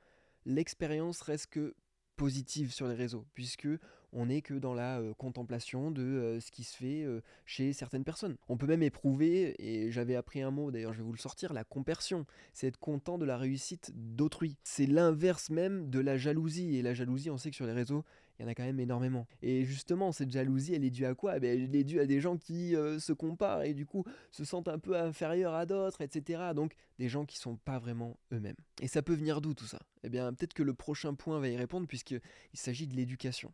l'expérience 0.45 1.23
reste 1.23 1.49
que 1.49 1.75
positive 2.17 2.73
sur 2.73 2.88
les 2.88 2.95
réseaux, 2.95 3.25
puisque 3.35 3.69
on 4.12 4.27
n'est 4.27 4.43
que 4.43 4.55
dans 4.55 4.75
la 4.75 4.99
euh, 4.99 5.15
contemplation 5.15 5.91
de 5.91 6.03
euh, 6.03 6.41
ce 6.41 6.50
qui 6.50 6.65
se 6.65 6.77
fait 6.77 7.03
euh, 7.03 7.21
chez 7.45 7.73
certaines 7.73 8.05
personnes. 8.05 8.37
On 8.49 8.57
peut 8.57 8.67
même 8.67 8.83
éprouver, 8.83 9.55
et 9.59 9.91
j'avais 9.91 10.17
appris 10.17 10.41
un 10.41 10.50
mot, 10.50 10.71
d'ailleurs 10.71 10.93
je 10.93 10.99
vais 10.99 11.05
vous 11.05 11.12
le 11.12 11.19
sortir, 11.19 11.53
la 11.53 11.65
compersion. 11.65 12.27
C'est 12.53 12.69
être 12.69 12.79
content 12.79 13.19
de 13.19 13.25
la 13.25 13.37
réussite 13.37 13.93
d'autrui. 13.95 14.57
C'est 14.65 14.87
l'inverse 14.87 15.50
même 15.50 15.91
de 15.91 16.00
la 16.00 16.17
jalousie, 16.17 16.77
et 16.77 16.83
la 16.83 16.95
jalousie, 16.95 17.31
on 17.31 17.37
sait 17.37 17.50
que 17.50 17.57
sur 17.57 17.67
les 17.67 17.73
réseaux, 17.73 18.05
il 18.38 18.43
y 18.43 18.45
en 18.45 18.49
a 18.49 18.55
quand 18.55 18.65
même 18.65 18.79
énormément. 18.79 19.27
Et 19.43 19.65
justement, 19.65 20.12
cette 20.12 20.31
jalousie, 20.31 20.73
elle 20.73 20.85
est 20.85 20.91
due 20.91 21.05
à 21.05 21.15
quoi? 21.15 21.37
Eh 21.37 21.41
ben, 21.41 21.61
Elle 21.61 21.75
est 21.75 21.83
due 21.83 21.99
à 21.99 22.06
des 22.06 22.21
gens 22.21 22.37
qui 22.37 22.71
se 22.71 23.13
comparent 23.13 23.63
et 23.63 23.75
du 23.75 23.85
coup 23.85 24.04
se 24.30 24.45
sentent 24.45 24.69
un 24.69 24.78
peu 24.78 24.97
inférieurs 24.97 25.54
à 25.54 25.67
d'autres, 25.67 26.02
etc. 26.02 26.52
Donc 26.54 26.75
des 27.00 27.09
gens 27.09 27.25
qui 27.25 27.37
sont 27.37 27.56
pas 27.56 27.80
vraiment 27.80 28.17
eux-mêmes. 28.32 28.54
Et 28.80 28.87
ça 28.87 29.02
peut 29.02 29.15
venir 29.15 29.41
d'où 29.41 29.54
tout 29.54 29.67
ça? 29.67 29.80
Eh 30.04 30.09
bien, 30.09 30.32
peut-être 30.32 30.54
que 30.54 30.63
le 30.63 30.73
prochain 30.73 31.15
point 31.15 31.41
va 31.41 31.49
y 31.49 31.56
répondre 31.56 31.89
puisqu'il 31.89 32.21
s'agit 32.54 32.87
de 32.87 32.95
l'éducation. 32.95 33.52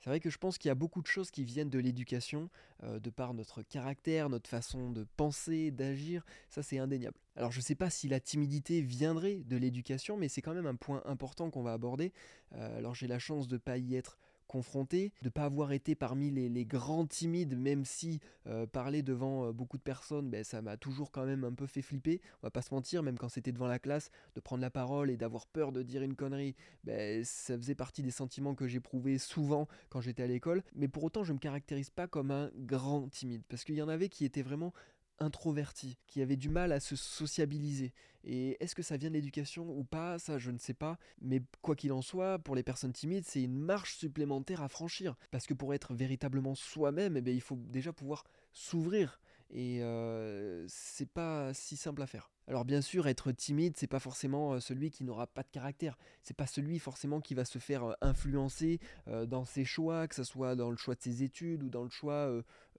C'est 0.00 0.08
vrai 0.08 0.20
que 0.20 0.30
je 0.30 0.38
pense 0.38 0.56
qu'il 0.56 0.70
y 0.70 0.72
a 0.72 0.74
beaucoup 0.74 1.02
de 1.02 1.06
choses 1.06 1.30
qui 1.30 1.44
viennent 1.44 1.68
de 1.68 1.78
l'éducation, 1.78 2.48
euh, 2.84 2.98
de 2.98 3.10
par 3.10 3.34
notre 3.34 3.62
caractère, 3.62 4.30
notre 4.30 4.48
façon 4.48 4.90
de 4.90 5.06
penser, 5.16 5.70
d'agir, 5.70 6.24
ça 6.48 6.62
c'est 6.62 6.78
indéniable. 6.78 7.18
Alors 7.36 7.52
je 7.52 7.58
ne 7.58 7.62
sais 7.62 7.74
pas 7.74 7.90
si 7.90 8.08
la 8.08 8.18
timidité 8.18 8.80
viendrait 8.80 9.42
de 9.44 9.56
l'éducation, 9.58 10.16
mais 10.16 10.28
c'est 10.28 10.40
quand 10.40 10.54
même 10.54 10.66
un 10.66 10.74
point 10.74 11.02
important 11.04 11.50
qu'on 11.50 11.62
va 11.62 11.74
aborder. 11.74 12.12
Euh, 12.54 12.78
alors 12.78 12.94
j'ai 12.94 13.08
la 13.08 13.18
chance 13.18 13.46
de 13.46 13.56
ne 13.56 13.58
pas 13.58 13.76
y 13.76 13.94
être 13.94 14.18
confronté, 14.50 15.12
de 15.22 15.28
ne 15.28 15.30
pas 15.30 15.44
avoir 15.44 15.70
été 15.70 15.94
parmi 15.94 16.32
les, 16.32 16.64
grands 16.64 17.06
timides, 17.06 17.56
même 17.56 17.84
si 17.84 18.18
euh, 18.48 18.66
parler 18.66 19.02
devant 19.02 19.46
euh, 19.46 19.52
beaucoup 19.52 19.78
de 19.78 19.82
personnes, 19.82 20.28
ben, 20.28 20.42
ça 20.42 20.60
m'a 20.60 20.76
toujours 20.76 21.12
quand 21.12 21.24
même 21.24 21.44
un 21.44 21.52
peu 21.52 21.66
fait 21.66 21.82
flipper, 21.82 22.20
on 22.42 22.46
va 22.46 22.50
pas 22.50 22.60
se 22.60 22.74
mentir, 22.74 23.04
même 23.04 23.16
quand 23.16 23.28
c'était 23.28 23.52
devant 23.52 23.68
la 23.68 23.78
classe, 23.78 24.10
de 24.34 24.40
prendre 24.40 24.60
la 24.60 24.70
parole 24.70 25.08
et 25.08 25.16
d'avoir 25.16 25.46
peur 25.46 25.70
de 25.70 25.84
dire 25.84 26.02
une 26.02 26.16
connerie, 26.16 26.56
ben, 26.82 27.24
ça 27.24 27.56
faisait 27.56 27.76
partie 27.76 28.02
des 28.02 28.10
sentiments 28.10 28.56
que 28.56 28.66
j'éprouvais 28.66 29.18
souvent 29.18 29.68
quand 29.88 30.00
j'étais 30.00 30.24
à 30.24 30.26
l'école, 30.26 30.64
mais 30.74 30.88
pour 30.88 31.04
autant 31.04 31.22
je 31.22 31.30
ne 31.30 31.36
me 31.36 31.40
caractérise 31.40 31.90
pas 31.90 32.08
comme 32.08 32.32
un 32.32 32.50
grand 32.56 33.08
timide, 33.08 33.42
parce 33.48 33.62
qu'il 33.62 33.76
y 33.76 33.82
en 33.82 33.88
avait 33.88 34.08
qui 34.08 34.24
étaient 34.24 34.42
vraiment 34.42 34.72
introvertis, 35.20 35.98
qui 36.06 36.22
avaient 36.22 36.36
du 36.36 36.48
mal 36.48 36.72
à 36.72 36.80
se 36.80 36.96
sociabiliser. 36.96 37.92
Et 38.24 38.56
est-ce 38.62 38.74
que 38.74 38.82
ça 38.82 38.96
vient 38.96 39.08
de 39.08 39.14
l'éducation 39.14 39.68
ou 39.70 39.84
pas? 39.84 40.18
Ça, 40.18 40.38
je 40.38 40.50
ne 40.50 40.58
sais 40.58 40.74
pas. 40.74 40.98
Mais 41.20 41.42
quoi 41.62 41.76
qu'il 41.76 41.92
en 41.92 42.02
soit, 42.02 42.38
pour 42.38 42.54
les 42.54 42.62
personnes 42.62 42.92
timides, 42.92 43.24
c'est 43.26 43.42
une 43.42 43.58
marche 43.58 43.96
supplémentaire 43.96 44.62
à 44.62 44.68
franchir. 44.68 45.16
Parce 45.30 45.46
que 45.46 45.54
pour 45.54 45.72
être 45.74 45.94
véritablement 45.94 46.54
soi-même, 46.54 47.16
eh 47.16 47.32
il 47.32 47.40
faut 47.40 47.56
déjà 47.56 47.92
pouvoir 47.92 48.24
s'ouvrir. 48.52 49.20
Et 49.52 49.82
euh, 49.82 50.64
c'est 50.68 51.08
pas 51.08 51.52
si 51.54 51.76
simple 51.76 52.02
à 52.02 52.06
faire. 52.06 52.30
Alors 52.46 52.64
bien 52.64 52.80
sûr, 52.80 53.06
être 53.06 53.30
timide, 53.32 53.76
c'est 53.76 53.86
pas 53.86 53.98
forcément 53.98 54.58
celui 54.60 54.90
qui 54.90 55.04
n'aura 55.04 55.26
pas 55.26 55.42
de 55.42 55.48
caractère. 55.50 55.96
C'est 56.22 56.36
pas 56.36 56.46
celui 56.46 56.78
forcément 56.78 57.20
qui 57.20 57.34
va 57.34 57.44
se 57.44 57.58
faire 57.58 57.94
influencer 58.00 58.80
dans 59.06 59.44
ses 59.44 59.64
choix, 59.64 60.08
que 60.08 60.16
ce 60.16 60.24
soit 60.24 60.56
dans 60.56 60.70
le 60.70 60.76
choix 60.76 60.96
de 60.96 61.00
ses 61.00 61.22
études 61.22 61.62
ou 61.62 61.68
dans 61.68 61.84
le 61.84 61.90
choix 61.90 62.28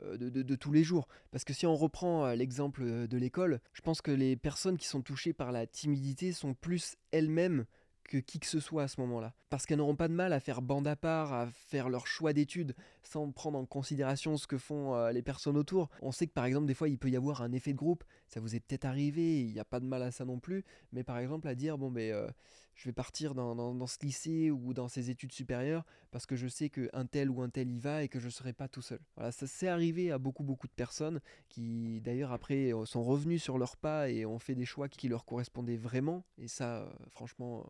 de, 0.02 0.56
tous 0.56 0.74
les 0.74 0.84
jours. 0.84 1.08
Parce 1.32 1.46
que 1.46 1.54
si 1.54 1.66
on 1.66 1.76
reprend 1.76 2.34
l'exemple 2.34 3.08
de 3.08 3.18
l'école, 3.18 3.62
je 3.72 3.82
pense 3.82 4.02
que 4.02 4.12
les 4.12 4.36
personnes 4.36 4.78
qui 4.78 4.88
sont 4.88 5.02
touchées 5.02 5.32
par 5.32 5.54
la 5.54 5.66
timidité 5.66 6.34
sont 6.34 6.54
plus 6.54 6.98
elles-mêmes 7.12 7.66
que 8.12 8.18
qui 8.18 8.40
que 8.42 8.48
ce 8.48 8.60
soit 8.60 8.84
à 8.84 8.88
ce 8.90 9.00
moment-là. 9.00 9.34
Parce 9.50 9.66
qu'elles 9.66 9.78
n'auront 9.78 9.96
pas 9.96 10.10
de 10.10 10.14
mal 10.14 10.34
à 10.34 10.42
faire 10.42 10.62
bande 10.62 10.86
à 10.86 10.98
part, 10.98 11.32
à 11.32 11.48
faire 11.50 11.88
leur 11.88 12.08
choix 12.08 12.34
d'études 12.34 12.76
sans 13.04 13.32
prendre 13.32 13.58
en 13.58 13.66
considération 13.66 14.36
ce 14.36 14.48
que 14.48 14.58
font 14.58 14.96
euh, 14.96 15.14
les 15.14 15.22
personnes 15.22 15.56
autour. 15.56 15.90
On 16.02 16.12
sait 16.12 16.28
que 16.28 16.34
par 16.34 16.44
exemple 16.44 16.66
des 16.66 16.74
fois 16.74 16.90
il 16.90 16.98
peut 16.98 17.10
y 17.10 17.16
avoir 17.16 17.42
un 17.42 17.54
effet 17.54 17.72
de 17.72 17.78
groupe, 17.78 18.04
ça 18.28 18.42
vous 18.42 18.54
est 18.54 18.60
peut-être 18.60 18.84
arrivé, 18.84 19.40
il 19.40 19.54
n'y 19.54 19.60
a 19.60 19.66
pas 19.66 19.80
de 19.80 19.86
mal 19.86 20.04
à 20.04 20.12
ça 20.12 20.26
non 20.26 20.40
plus, 20.40 20.66
mais 20.92 21.04
par 21.04 21.20
exemple 21.20 21.48
à 21.48 21.56
dire 21.56 21.78
bon 21.78 21.90
ben 21.90 22.12
euh, 22.12 22.28
je 22.76 22.86
vais 22.86 22.94
partir 22.94 23.36
dans, 23.36 23.88
ce 23.88 23.98
lycée 24.04 24.52
ou 24.52 24.74
dans 24.74 24.88
ces 24.88 25.10
études 25.10 25.32
supérieures 25.32 25.86
parce 26.12 26.26
que 26.26 26.36
je 26.36 26.48
sais 26.48 26.70
qu'un 26.70 27.06
tel 27.06 27.30
ou 27.30 27.42
un 27.42 27.50
tel 27.50 27.70
y 27.70 27.80
va 27.80 28.04
et 28.04 28.08
que 28.08 28.20
je 28.20 28.26
ne 28.26 28.32
serai 28.32 28.54
pas 28.54 28.68
tout 28.68 28.82
seul. 28.82 29.00
Voilà, 29.16 29.32
ça 29.32 29.48
s'est 29.48 29.68
arrivé 29.68 30.12
à 30.12 30.18
beaucoup 30.18 30.44
beaucoup 30.44 30.68
de 30.68 30.74
personnes 30.74 31.22
qui 31.50 32.02
d'ailleurs 32.02 32.32
après 32.32 32.74
euh, 32.74 32.86
sont 32.86 33.04
revenus 33.04 33.42
sur 33.42 33.58
leurs 33.58 33.78
pas 33.78 34.10
et 34.10 34.26
ont 34.26 34.40
fait 34.40 34.56
des 34.56 34.66
choix 34.66 34.90
qui 34.90 35.08
leur 35.08 35.26
correspondaient 35.26 35.78
vraiment 35.78 36.26
et 36.38 36.48
ça 36.48 36.92
franchement 37.10 37.66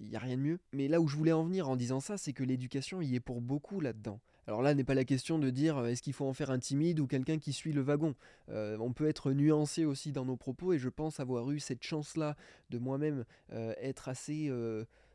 il 0.00 0.08
n'y 0.08 0.16
a 0.16 0.20
rien 0.20 0.36
de 0.36 0.42
mieux. 0.42 0.60
Mais 0.72 0.88
là 0.88 1.00
où 1.00 1.08
je 1.08 1.16
voulais 1.16 1.32
en 1.32 1.44
venir 1.44 1.68
en 1.68 1.76
disant 1.76 2.00
ça, 2.00 2.16
c'est 2.16 2.32
que 2.32 2.44
l'éducation 2.44 3.00
y 3.00 3.14
est 3.14 3.20
pour 3.20 3.40
beaucoup 3.40 3.80
là-dedans. 3.80 4.20
Alors 4.48 4.62
là 4.62 4.72
n'est 4.72 4.82
pas 4.82 4.94
la 4.94 5.04
question 5.04 5.38
de 5.38 5.50
dire 5.50 5.76
euh, 5.76 5.86
est-ce 5.88 6.00
qu'il 6.00 6.14
faut 6.14 6.24
en 6.24 6.32
faire 6.32 6.50
un 6.50 6.58
timide 6.58 7.00
ou 7.00 7.06
quelqu'un 7.06 7.38
qui 7.38 7.52
suit 7.52 7.74
le 7.74 7.82
wagon. 7.82 8.14
Euh, 8.48 8.78
on 8.80 8.94
peut 8.94 9.06
être 9.06 9.32
nuancé 9.32 9.84
aussi 9.84 10.10
dans 10.10 10.24
nos 10.24 10.36
propos 10.36 10.72
et 10.72 10.78
je 10.78 10.88
pense 10.88 11.20
avoir 11.20 11.50
eu 11.50 11.60
cette 11.60 11.82
chance-là 11.82 12.34
de 12.70 12.78
moi-même 12.78 13.26
euh, 13.52 13.74
être 13.78 14.08
assez 14.08 14.50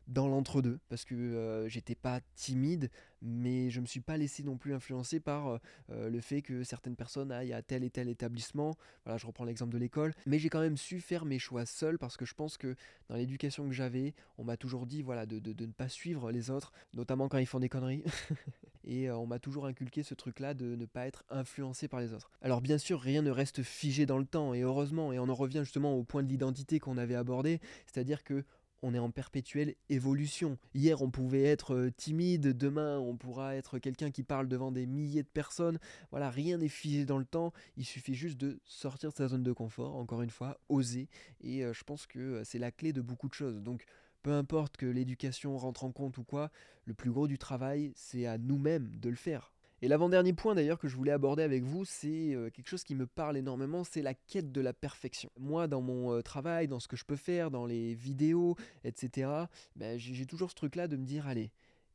dans 0.08 0.28
l'entre-deux 0.28 0.78
parce 0.88 1.04
que 1.04 1.64
j'étais 1.68 1.94
pas 1.94 2.20
timide 2.34 2.90
mais 3.22 3.70
je 3.70 3.80
me 3.80 3.86
suis 3.86 4.00
pas 4.00 4.18
laissé 4.18 4.42
non 4.42 4.58
plus 4.58 4.74
influencer 4.74 5.18
par 5.18 5.58
le 5.88 6.20
fait 6.20 6.42
que 6.42 6.62
certaines 6.62 6.94
personnes 6.94 7.32
aillent 7.32 7.54
à 7.54 7.62
tel 7.62 7.82
et 7.82 7.90
tel 7.90 8.08
établissement. 8.08 8.76
Voilà 9.04 9.16
je 9.16 9.26
reprends 9.26 9.44
l'exemple 9.44 9.72
de 9.72 9.78
l'école. 9.78 10.12
Mais 10.26 10.38
j'ai 10.38 10.50
quand 10.50 10.60
même 10.60 10.76
su 10.76 11.00
faire 11.00 11.24
mes 11.24 11.38
choix 11.38 11.64
seul 11.64 11.98
parce 11.98 12.16
que 12.16 12.24
je 12.24 12.34
pense 12.34 12.58
que 12.58 12.76
dans 13.08 13.16
l'éducation 13.16 13.66
que 13.66 13.72
j'avais 13.72 14.14
on 14.38 14.44
m'a 14.44 14.56
toujours 14.56 14.86
dit 14.86 15.02
voilà 15.02 15.26
de, 15.26 15.38
de, 15.38 15.66
ne 15.66 15.72
pas 15.72 15.88
suivre 15.88 16.30
les 16.30 16.50
autres 16.50 16.72
notamment 16.92 17.28
quand 17.28 17.38
ils 17.38 17.46
font 17.46 17.60
des 17.60 17.68
conneries. 17.68 18.04
Et 18.86 19.10
on 19.10 19.26
m'a 19.26 19.38
toujours 19.38 19.64
inculqué 19.64 20.02
ce 20.02 20.12
truc 20.12 20.40
là 20.40 20.52
de 20.52 20.76
ne 20.76 20.84
pas 20.84 21.06
être 21.06 21.24
influencé 21.30 21.88
par 21.88 22.00
les 22.00 22.12
autres. 22.12 22.30
Alors 22.42 22.60
bien 22.60 22.76
sûr 22.76 23.00
rien 23.00 23.22
ne 23.22 23.30
reste 23.30 23.62
figé 23.62 24.04
dans 24.04 24.18
le 24.18 24.26
temps 24.26 24.52
et 24.52 24.60
heureusement 24.60 25.12
et 25.12 25.18
on 25.18 25.28
en 25.28 25.34
revient 25.34 25.62
justement 25.64 25.94
au 25.94 26.04
point 26.04 26.22
de 26.22 26.28
l'identité 26.28 26.78
qu'on 26.78 26.98
avait 26.98 27.14
abordé. 27.14 27.60
C'est 27.86 28.00
à 28.00 28.04
dire 28.04 28.24
que 28.24 28.44
on 28.84 28.92
est 28.92 28.98
en 28.98 29.10
perpétuelle 29.10 29.74
évolution. 29.88 30.58
Hier, 30.74 31.00
on 31.00 31.10
pouvait 31.10 31.44
être 31.44 31.74
euh, 31.74 31.90
timide, 31.90 32.56
demain, 32.56 32.98
on 32.98 33.16
pourra 33.16 33.56
être 33.56 33.78
quelqu'un 33.78 34.10
qui 34.10 34.22
parle 34.22 34.46
devant 34.46 34.70
des 34.70 34.86
milliers 34.86 35.22
de 35.22 35.28
personnes. 35.28 35.78
Voilà, 36.10 36.28
rien 36.30 36.58
n'est 36.58 36.68
figé 36.68 37.06
dans 37.06 37.16
le 37.16 37.24
temps. 37.24 37.52
Il 37.78 37.86
suffit 37.86 38.14
juste 38.14 38.36
de 38.36 38.60
sortir 38.66 39.10
de 39.10 39.16
sa 39.16 39.28
zone 39.28 39.42
de 39.42 39.52
confort, 39.52 39.96
encore 39.96 40.20
une 40.20 40.30
fois, 40.30 40.60
oser. 40.68 41.08
Et 41.40 41.64
euh, 41.64 41.72
je 41.72 41.82
pense 41.82 42.06
que 42.06 42.18
euh, 42.18 42.44
c'est 42.44 42.58
la 42.58 42.70
clé 42.70 42.92
de 42.92 43.00
beaucoup 43.00 43.28
de 43.28 43.34
choses. 43.34 43.62
Donc, 43.62 43.86
peu 44.22 44.32
importe 44.32 44.76
que 44.76 44.86
l'éducation 44.86 45.56
rentre 45.56 45.84
en 45.84 45.90
compte 45.90 46.18
ou 46.18 46.24
quoi, 46.24 46.50
le 46.84 46.92
plus 46.92 47.10
gros 47.10 47.26
du 47.26 47.38
travail, 47.38 47.92
c'est 47.96 48.26
à 48.26 48.36
nous-mêmes 48.36 48.94
de 48.96 49.08
le 49.08 49.16
faire. 49.16 49.54
Et 49.82 49.88
l'avant-dernier 49.88 50.32
point 50.32 50.54
d'ailleurs 50.54 50.78
que 50.78 50.88
je 50.88 50.96
voulais 50.96 51.12
aborder 51.12 51.42
avec 51.42 51.62
vous, 51.62 51.84
c'est 51.84 52.34
euh, 52.34 52.50
quelque 52.50 52.68
chose 52.68 52.84
qui 52.84 52.94
me 52.94 53.06
parle 53.06 53.36
énormément, 53.36 53.84
c'est 53.84 54.02
la 54.02 54.14
quête 54.14 54.52
de 54.52 54.60
la 54.60 54.72
perfection. 54.72 55.30
Moi, 55.38 55.66
dans 55.66 55.82
mon 55.82 56.12
euh, 56.12 56.22
travail, 56.22 56.68
dans 56.68 56.80
ce 56.80 56.88
que 56.88 56.96
je 56.96 57.04
peux 57.04 57.16
faire, 57.16 57.50
dans 57.50 57.66
les 57.66 57.94
vidéos, 57.94 58.56
etc., 58.84 59.30
ben, 59.76 59.98
j'ai 59.98 60.26
toujours 60.26 60.50
ce 60.50 60.54
truc-là 60.54 60.88
de 60.88 60.96
me 60.96 61.04
dire, 61.04 61.26
allez, 61.26 61.50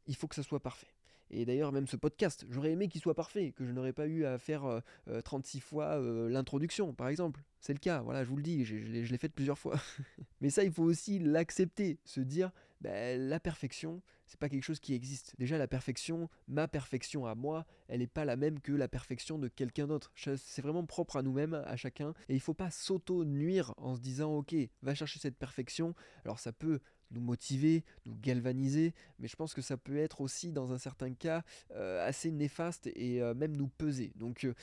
il 0.07 0.15
faut 0.15 0.27
que 0.27 0.35
ça 0.35 0.43
soit 0.43 0.59
parfait. 0.59 0.93
Et 1.31 1.45
d'ailleurs, 1.45 1.71
même 1.71 1.87
ce 1.87 1.95
podcast, 1.95 2.45
j'aurais 2.49 2.71
aimé 2.71 2.87
qu'il 2.87 3.01
soit 3.01 3.13
parfait, 3.13 3.51
que 3.51 3.65
je 3.65 3.71
n'aurais 3.71 3.93
pas 3.93 4.07
eu 4.07 4.25
à 4.25 4.37
faire 4.39 4.81
36 5.23 5.57
euh, 5.57 5.61
fois 5.61 5.99
l'introduction, 6.29 6.93
par 6.93 7.07
exemple. 7.07 7.43
C'est 7.59 7.73
le 7.73 7.79
cas, 7.79 8.01
voilà, 8.01 8.23
je 8.23 8.29
vous 8.29 8.35
le 8.35 8.41
dis, 8.41 8.65
je, 8.65 8.75
l'ai 8.75 9.17
fait 9.17 9.29
plusieurs 9.29 9.57
fois. 9.57 9.79
Mais 10.41 10.49
ça, 10.49 10.63
il 10.63 10.71
faut 10.71 10.83
aussi 10.83 11.19
l'accepter, 11.19 11.99
se 12.03 12.19
dire, 12.19 12.51
ben, 12.81 13.19
la 13.27 13.39
perfection, 13.39 14.01
c'est 14.25 14.39
pas 14.39 14.49
quelque 14.49 14.63
chose 14.63 14.79
qui 14.79 14.93
existe. 14.93 15.35
Déjà, 15.37 15.57
la 15.57 15.67
perfection, 15.67 16.29
ma 16.47 16.67
perfection 16.67 17.25
à 17.25 17.35
moi, 17.35 17.65
elle 17.87 17.99
n'est 17.99 18.07
pas 18.07 18.25
la 18.25 18.35
même 18.35 18.59
que 18.59 18.71
la 18.71 18.87
perfection 18.87 19.37
de 19.37 19.47
quelqu'un 19.47 19.87
d'autre. 19.87 20.11
C'est 20.15 20.61
vraiment 20.61 20.85
propre 20.85 21.17
à 21.17 21.21
nous-mêmes, 21.21 21.55
à 21.65 21.75
chacun. 21.75 22.13
Et 22.29 22.35
il 22.35 22.39
faut 22.39 22.53
pas 22.53 22.71
s'auto-nuire 22.71 23.73
en 23.77 23.95
se 23.95 24.01
disant, 24.01 24.33
ok, 24.35 24.55
va 24.81 24.95
chercher 24.95 25.19
cette 25.19 25.37
perfection. 25.37 25.93
Alors 26.23 26.39
ça 26.39 26.53
peut 26.53 26.79
nous 27.11 27.21
motiver, 27.21 27.83
nous 28.05 28.15
galvaniser, 28.15 28.93
mais 29.17 29.27
je 29.27 29.35
pense 29.35 29.53
que 29.53 29.61
ça 29.61 29.77
peut 29.77 29.97
être 29.97 30.21
aussi, 30.21 30.51
dans 30.51 30.73
un 30.73 30.77
certain 30.77 31.13
cas, 31.13 31.43
euh, 31.71 32.07
assez 32.07 32.31
néfaste 32.31 32.87
et 32.87 33.21
euh, 33.21 33.33
même 33.33 33.55
nous 33.55 33.67
peser. 33.67 34.13
Donc 34.15 34.43
euh, 34.43 34.53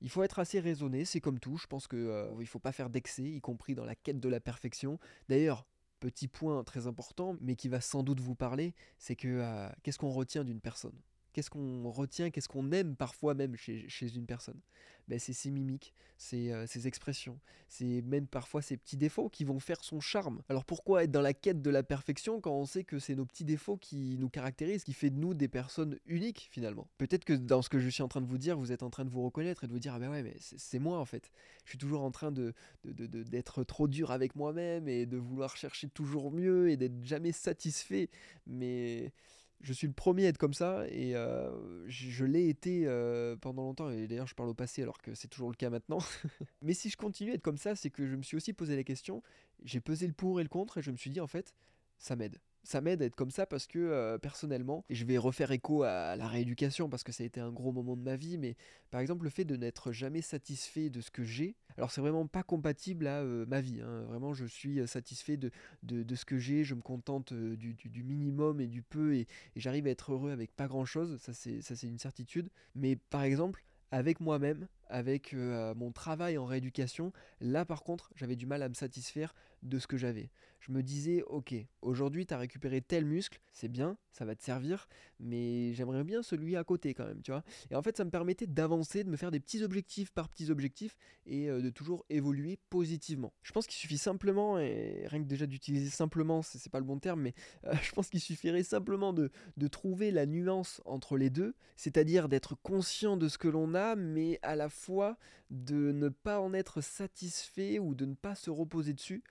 il 0.00 0.08
faut 0.08 0.22
être 0.22 0.38
assez 0.38 0.60
raisonné, 0.60 1.04
c'est 1.04 1.20
comme 1.20 1.40
tout. 1.40 1.56
Je 1.56 1.66
pense 1.66 1.88
qu'il 1.88 1.98
ne 1.98 2.44
faut 2.44 2.58
pas 2.58 2.72
faire 2.72 2.90
d'excès, 2.90 3.24
y 3.24 3.40
compris 3.40 3.74
dans 3.74 3.84
la 3.84 3.94
quête 3.94 4.20
de 4.20 4.28
la 4.28 4.40
perfection. 4.40 4.98
D'ailleurs, 5.28 5.66
petit 6.00 6.28
point 6.28 6.62
très 6.64 6.86
important, 6.86 7.36
mais 7.40 7.56
qui 7.56 7.68
va 7.68 7.80
sans 7.80 8.02
doute 8.02 8.20
vous 8.20 8.34
parler, 8.34 8.74
c'est 8.98 9.16
que 9.16 9.28
euh, 9.28 9.68
qu'est-ce 9.82 9.98
qu'on 9.98 10.10
retient 10.10 10.44
d'une 10.44 10.60
personne? 10.60 10.98
Qu'est-ce 11.36 11.50
qu'on 11.50 11.90
retient, 11.90 12.30
qu'est-ce 12.30 12.48
qu'on 12.48 12.72
aime 12.72 12.96
parfois 12.96 13.34
même 13.34 13.56
chez, 13.56 14.16
une 14.16 14.24
personne 14.24 14.58
ben, 15.06 15.18
C'est 15.18 15.34
ses 15.34 15.50
mimiques, 15.50 15.92
c'est 16.16 16.50
euh, 16.50 16.66
ses 16.66 16.86
expressions, 16.86 17.38
c'est 17.68 18.00
même 18.00 18.26
parfois 18.26 18.62
ses 18.62 18.78
petits 18.78 18.96
défauts 18.96 19.28
qui 19.28 19.44
vont 19.44 19.60
faire 19.60 19.84
son 19.84 20.00
charme. 20.00 20.40
Alors 20.48 20.64
pourquoi 20.64 21.04
être 21.04 21.10
dans 21.10 21.20
la 21.20 21.34
quête 21.34 21.60
de 21.60 21.68
la 21.68 21.82
perfection 21.82 22.40
quand 22.40 22.54
on 22.54 22.64
sait 22.64 22.84
que 22.84 22.98
c'est 22.98 23.14
nos 23.14 23.26
petits 23.26 23.44
défauts 23.44 23.76
qui 23.76 24.16
nous 24.18 24.30
caractérisent, 24.30 24.82
qui 24.82 24.94
fait 24.94 25.10
de 25.10 25.18
nous 25.18 25.34
des 25.34 25.46
personnes 25.46 25.98
uniques 26.06 26.48
finalement? 26.50 26.88
Peut-être 26.96 27.26
que 27.26 27.34
dans 27.34 27.60
ce 27.60 27.68
que 27.68 27.80
je 27.80 27.90
suis 27.90 28.02
en 28.02 28.08
train 28.08 28.22
de 28.22 28.26
vous 28.26 28.38
dire, 28.38 28.56
vous 28.56 28.72
êtes 28.72 28.82
en 28.82 28.88
train 28.88 29.04
de 29.04 29.10
vous 29.10 29.22
reconnaître 29.22 29.64
et 29.64 29.66
de 29.66 29.72
vous 29.72 29.78
dire 29.78 29.92
ah 29.92 29.98
ben 29.98 30.10
ouais 30.10 30.22
mais 30.22 30.36
c'est 30.40 30.78
moi 30.78 30.98
en 30.98 31.04
fait. 31.04 31.30
Je 31.64 31.68
suis 31.68 31.78
toujours 31.78 32.00
en 32.00 32.10
train 32.10 32.32
de 32.32 32.54
d'être 32.82 33.62
trop 33.62 33.88
dur 33.88 34.10
avec 34.10 34.36
moi-même 34.36 34.88
et 34.88 35.04
de 35.04 35.18
vouloir 35.18 35.54
chercher 35.54 35.90
toujours 35.90 36.30
mieux 36.30 36.70
et 36.70 36.78
d'être 36.78 37.04
jamais 37.04 37.32
satisfait. 37.32 38.08
Mais 38.46 39.12
je 39.60 39.72
suis 39.72 39.86
le 39.86 39.92
premier 39.92 40.26
à 40.26 40.28
être 40.28 40.38
comme 40.38 40.54
ça 40.54 40.86
et 40.88 41.14
euh, 41.14 41.50
je, 41.88 42.24
l'ai 42.24 42.48
été 42.48 42.82
euh, 42.86 43.36
pendant 43.36 43.62
longtemps 43.62 43.90
et 43.90 44.06
d'ailleurs 44.06 44.26
je 44.26 44.34
parle 44.34 44.48
au 44.48 44.54
passé 44.54 44.82
alors 44.82 44.98
que 44.98 45.14
c'est 45.14 45.28
toujours 45.28 45.48
le 45.48 45.56
cas 45.56 45.70
maintenant. 45.70 45.98
Mais 46.62 46.74
si 46.74 46.90
je 46.90 46.96
continue 46.96 47.32
à 47.32 47.34
être 47.34 47.42
comme 47.42 47.58
ça, 47.58 47.74
c'est 47.74 47.90
que 47.90 48.06
je 48.06 48.16
me 48.16 48.22
suis 48.22 48.36
aussi 48.36 48.52
posé 48.52 48.76
la 48.76 48.84
question, 48.84 49.22
j'ai 49.64 49.80
pesé 49.80 50.06
le 50.06 50.12
pour 50.12 50.40
et 50.40 50.42
le 50.42 50.48
contre 50.48 50.78
et 50.78 50.82
je 50.82 50.90
me 50.90 50.96
suis 50.96 51.10
dit 51.10 51.20
en 51.20 51.26
fait, 51.26 51.54
ça 51.98 52.16
m'aide 52.16 52.38
ça 52.66 52.80
m'aide 52.80 53.00
à 53.00 53.04
être 53.04 53.14
comme 53.14 53.30
ça 53.30 53.46
parce 53.46 53.66
que 53.66 53.78
euh, 53.78 54.18
personnellement, 54.18 54.84
et 54.90 54.94
je 54.96 55.04
vais 55.04 55.18
refaire 55.18 55.52
écho 55.52 55.84
à 55.84 56.16
la 56.16 56.26
rééducation 56.26 56.88
parce 56.88 57.04
que 57.04 57.12
ça 57.12 57.22
a 57.22 57.26
été 57.26 57.40
un 57.40 57.52
gros 57.52 57.70
moment 57.70 57.96
de 57.96 58.02
ma 58.02 58.16
vie, 58.16 58.38
mais 58.38 58.56
par 58.90 59.00
exemple 59.00 59.22
le 59.22 59.30
fait 59.30 59.44
de 59.44 59.54
n'être 59.56 59.92
jamais 59.92 60.20
satisfait 60.20 60.90
de 60.90 61.00
ce 61.00 61.10
que 61.10 61.22
j'ai, 61.22 61.54
alors 61.76 61.92
c'est 61.92 62.00
vraiment 62.00 62.26
pas 62.26 62.42
compatible 62.42 63.06
à 63.06 63.20
euh, 63.20 63.46
ma 63.46 63.60
vie, 63.60 63.80
hein. 63.80 64.02
vraiment 64.08 64.34
je 64.34 64.46
suis 64.46 64.80
euh, 64.80 64.86
satisfait 64.86 65.36
de, 65.36 65.52
de, 65.84 66.14
ce 66.16 66.24
que 66.24 66.38
j'ai, 66.38 66.64
je 66.64 66.74
me 66.74 66.82
contente 66.82 67.32
du, 67.32 68.02
minimum 68.02 68.60
et 68.60 68.66
du 68.66 68.82
peu 68.82 69.14
et, 69.14 69.28
j'arrive 69.54 69.86
à 69.86 69.90
être 69.90 70.12
heureux 70.12 70.32
avec 70.32 70.54
pas 70.54 70.66
grand 70.66 70.84
chose, 70.84 71.18
ça 71.20 71.32
c'est 71.32 71.86
une 71.86 71.98
certitude, 71.98 72.50
mais 72.74 72.96
par 72.96 73.22
exemple 73.22 73.64
avec 73.92 74.18
moi-même, 74.18 74.66
avec 74.88 75.32
mon 75.32 75.92
travail 75.92 76.36
en 76.38 76.44
rééducation, 76.44 77.12
là 77.40 77.64
par 77.64 77.84
contre 77.84 78.10
j'avais 78.16 78.34
du 78.34 78.46
mal 78.46 78.62
à 78.62 78.68
me 78.68 78.74
satisfaire 78.74 79.34
de 79.68 79.78
ce 79.78 79.86
que 79.86 79.96
j'avais 79.96 80.30
je 80.66 80.72
me 80.72 80.82
disais, 80.82 81.22
ok, 81.28 81.54
aujourd'hui 81.82 82.26
tu 82.26 82.34
as 82.34 82.38
récupéré 82.38 82.80
tel 82.80 83.04
muscle, 83.04 83.40
c'est 83.52 83.68
bien, 83.68 83.96
ça 84.10 84.24
va 84.24 84.34
te 84.34 84.42
servir, 84.42 84.88
mais 85.20 85.72
j'aimerais 85.74 86.02
bien 86.02 86.22
celui 86.22 86.56
à 86.56 86.64
côté 86.64 86.92
quand 86.92 87.06
même, 87.06 87.22
tu 87.22 87.30
vois. 87.30 87.44
Et 87.70 87.76
en 87.76 87.82
fait, 87.82 87.96
ça 87.96 88.04
me 88.04 88.10
permettait 88.10 88.46
d'avancer, 88.46 89.04
de 89.04 89.08
me 89.08 89.16
faire 89.16 89.30
des 89.30 89.38
petits 89.38 89.62
objectifs 89.62 90.10
par 90.10 90.28
petits 90.28 90.50
objectifs 90.50 90.96
et 91.24 91.48
euh, 91.48 91.60
de 91.60 91.70
toujours 91.70 92.04
évoluer 92.10 92.58
positivement. 92.68 93.32
Je 93.42 93.52
pense 93.52 93.66
qu'il 93.66 93.76
suffit 93.76 93.98
simplement, 93.98 94.58
et 94.58 95.04
rien 95.06 95.22
que 95.22 95.28
déjà 95.28 95.46
d'utiliser 95.46 95.90
simplement, 95.90 96.42
c'est 96.42 96.70
pas 96.70 96.80
le 96.80 96.84
bon 96.84 96.98
terme, 96.98 97.22
mais 97.22 97.34
euh, 97.66 97.74
je 97.82 97.92
pense 97.92 98.08
qu'il 98.08 98.20
suffirait 98.20 98.64
simplement 98.64 99.12
de, 99.12 99.30
de 99.56 99.68
trouver 99.68 100.10
la 100.10 100.26
nuance 100.26 100.80
entre 100.84 101.16
les 101.16 101.30
deux, 101.30 101.54
c'est-à-dire 101.76 102.28
d'être 102.28 102.56
conscient 102.56 103.16
de 103.16 103.28
ce 103.28 103.38
que 103.38 103.48
l'on 103.48 103.74
a, 103.74 103.94
mais 103.94 104.40
à 104.42 104.56
la 104.56 104.68
fois 104.68 105.16
de 105.50 105.92
ne 105.92 106.08
pas 106.08 106.40
en 106.40 106.54
être 106.54 106.80
satisfait 106.80 107.78
ou 107.78 107.94
de 107.94 108.04
ne 108.04 108.14
pas 108.14 108.34
se 108.34 108.50
reposer 108.50 108.92
dessus 108.92 109.22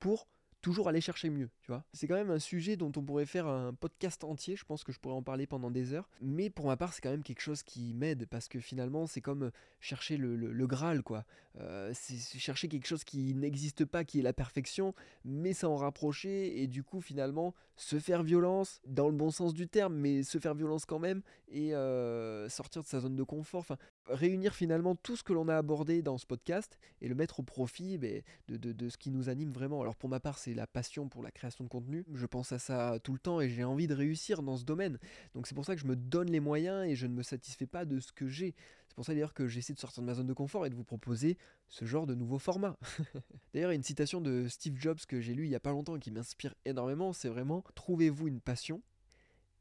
pour 0.00 0.26
toujours 0.60 0.88
aller 0.88 1.00
chercher 1.00 1.30
mieux, 1.30 1.48
tu 1.62 1.70
vois. 1.70 1.84
C'est 1.92 2.06
quand 2.06 2.14
même 2.14 2.30
un 2.30 2.38
sujet 2.38 2.76
dont 2.76 2.92
on 2.96 3.02
pourrait 3.02 3.26
faire 3.26 3.46
un 3.46 3.72
podcast 3.72 4.24
entier, 4.24 4.56
je 4.56 4.64
pense 4.64 4.84
que 4.84 4.92
je 4.92 4.98
pourrais 4.98 5.14
en 5.14 5.22
parler 5.22 5.46
pendant 5.46 5.70
des 5.70 5.92
heures, 5.92 6.08
mais 6.20 6.50
pour 6.50 6.66
ma 6.66 6.76
part 6.76 6.92
c'est 6.92 7.00
quand 7.00 7.10
même 7.10 7.22
quelque 7.22 7.40
chose 7.40 7.62
qui 7.62 7.94
m'aide, 7.94 8.26
parce 8.26 8.48
que 8.48 8.60
finalement 8.60 9.06
c'est 9.06 9.20
comme 9.20 9.50
chercher 9.80 10.16
le, 10.16 10.66
Graal, 10.66 11.02
quoi. 11.02 11.24
Euh, 11.58 11.90
c'est 11.94 12.38
chercher 12.38 12.68
quelque 12.68 12.86
chose 12.86 13.04
qui 13.04 13.34
n'existe 13.34 13.84
pas, 13.84 14.04
qui 14.04 14.20
est 14.20 14.22
la 14.22 14.32
perfection, 14.32 14.94
mais 15.24 15.52
s'en 15.52 15.76
rapprocher, 15.76 16.60
et 16.62 16.66
du 16.66 16.84
coup 16.84 17.00
finalement 17.00 17.54
se 17.76 17.98
faire 17.98 18.22
violence, 18.22 18.80
dans 18.86 19.08
le 19.08 19.16
bon 19.16 19.30
sens 19.30 19.54
du 19.54 19.66
terme, 19.66 19.94
mais 19.94 20.22
se 20.22 20.38
faire 20.38 20.54
violence 20.54 20.84
quand 20.84 20.98
même, 20.98 21.22
et 21.48 21.74
euh, 21.74 22.48
sortir 22.50 22.82
de 22.82 22.86
sa 22.86 23.00
zone 23.00 23.16
de 23.16 23.22
confort, 23.22 23.60
enfin 23.60 23.78
réunir 24.10 24.54
finalement 24.54 24.94
tout 24.94 25.16
ce 25.16 25.22
que 25.22 25.32
l'on 25.32 25.48
a 25.48 25.56
abordé 25.56 26.02
dans 26.02 26.18
ce 26.18 26.26
podcast 26.26 26.78
et 27.00 27.08
le 27.08 27.14
mettre 27.14 27.40
au 27.40 27.42
profit 27.42 27.98
ben, 27.98 28.22
de, 28.48 28.88
ce 28.88 28.96
qui 28.96 29.10
nous 29.10 29.28
anime 29.28 29.50
vraiment. 29.50 29.80
Alors 29.80 29.96
pour 29.96 30.08
ma 30.08 30.20
part, 30.20 30.38
c'est 30.38 30.54
la 30.54 30.66
passion 30.66 31.08
pour 31.08 31.22
la 31.22 31.30
création 31.30 31.64
de 31.64 31.68
contenu. 31.68 32.04
Je 32.14 32.26
pense 32.26 32.52
à 32.52 32.58
ça 32.58 32.98
tout 33.02 33.12
le 33.12 33.18
temps 33.18 33.40
et 33.40 33.48
j'ai 33.48 33.64
envie 33.64 33.86
de 33.86 33.94
réussir 33.94 34.42
dans 34.42 34.56
ce 34.56 34.64
domaine. 34.64 34.98
Donc 35.34 35.46
c'est 35.46 35.54
pour 35.54 35.64
ça 35.64 35.74
que 35.74 35.80
je 35.80 35.86
me 35.86 35.96
donne 35.96 36.30
les 36.30 36.40
moyens 36.40 36.86
et 36.86 36.94
je 36.94 37.06
ne 37.06 37.14
me 37.14 37.22
satisfais 37.22 37.66
pas 37.66 37.84
de 37.84 38.00
ce 38.00 38.12
que 38.12 38.28
j'ai. 38.28 38.54
C'est 38.88 38.94
pour 38.94 39.04
ça 39.04 39.12
d'ailleurs 39.12 39.34
que 39.34 39.46
j'essaie 39.46 39.72
de 39.72 39.78
sortir 39.78 40.02
de 40.02 40.06
ma 40.06 40.14
zone 40.14 40.26
de 40.26 40.32
confort 40.32 40.66
et 40.66 40.70
de 40.70 40.74
vous 40.74 40.84
proposer 40.84 41.38
ce 41.68 41.84
genre 41.84 42.06
de 42.06 42.14
nouveau 42.14 42.38
format. 42.38 42.76
d'ailleurs, 43.54 43.70
une 43.70 43.84
citation 43.84 44.20
de 44.20 44.48
Steve 44.48 44.76
Jobs 44.76 44.98
que 45.06 45.20
j'ai 45.20 45.34
lue 45.34 45.44
il 45.44 45.50
y 45.50 45.54
a 45.54 45.60
pas 45.60 45.70
longtemps 45.70 45.96
et 45.96 46.00
qui 46.00 46.10
m'inspire 46.10 46.54
énormément, 46.64 47.12
c'est 47.12 47.28
vraiment 47.28 47.64
trouvez-vous 47.74 48.26
une 48.26 48.40
passion 48.40 48.82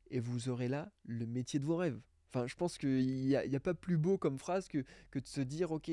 et 0.10 0.20
vous 0.20 0.50
aurez 0.50 0.68
là 0.68 0.92
le 1.06 1.26
métier 1.26 1.60
de 1.60 1.66
vos 1.66 1.76
rêves. 1.76 2.00
Enfin, 2.32 2.48
je 2.48 2.56
pense 2.56 2.78
qu'il 2.78 3.06
n'y 3.06 3.36
a, 3.36 3.60
pas 3.60 3.74
plus 3.74 3.98
beau 3.98 4.18
comme 4.18 4.38
phrase 4.38 4.68
que, 4.68 4.84
que 5.10 5.20
de 5.20 5.28
se 5.28 5.42
dire, 5.42 5.72
ok, 5.72 5.92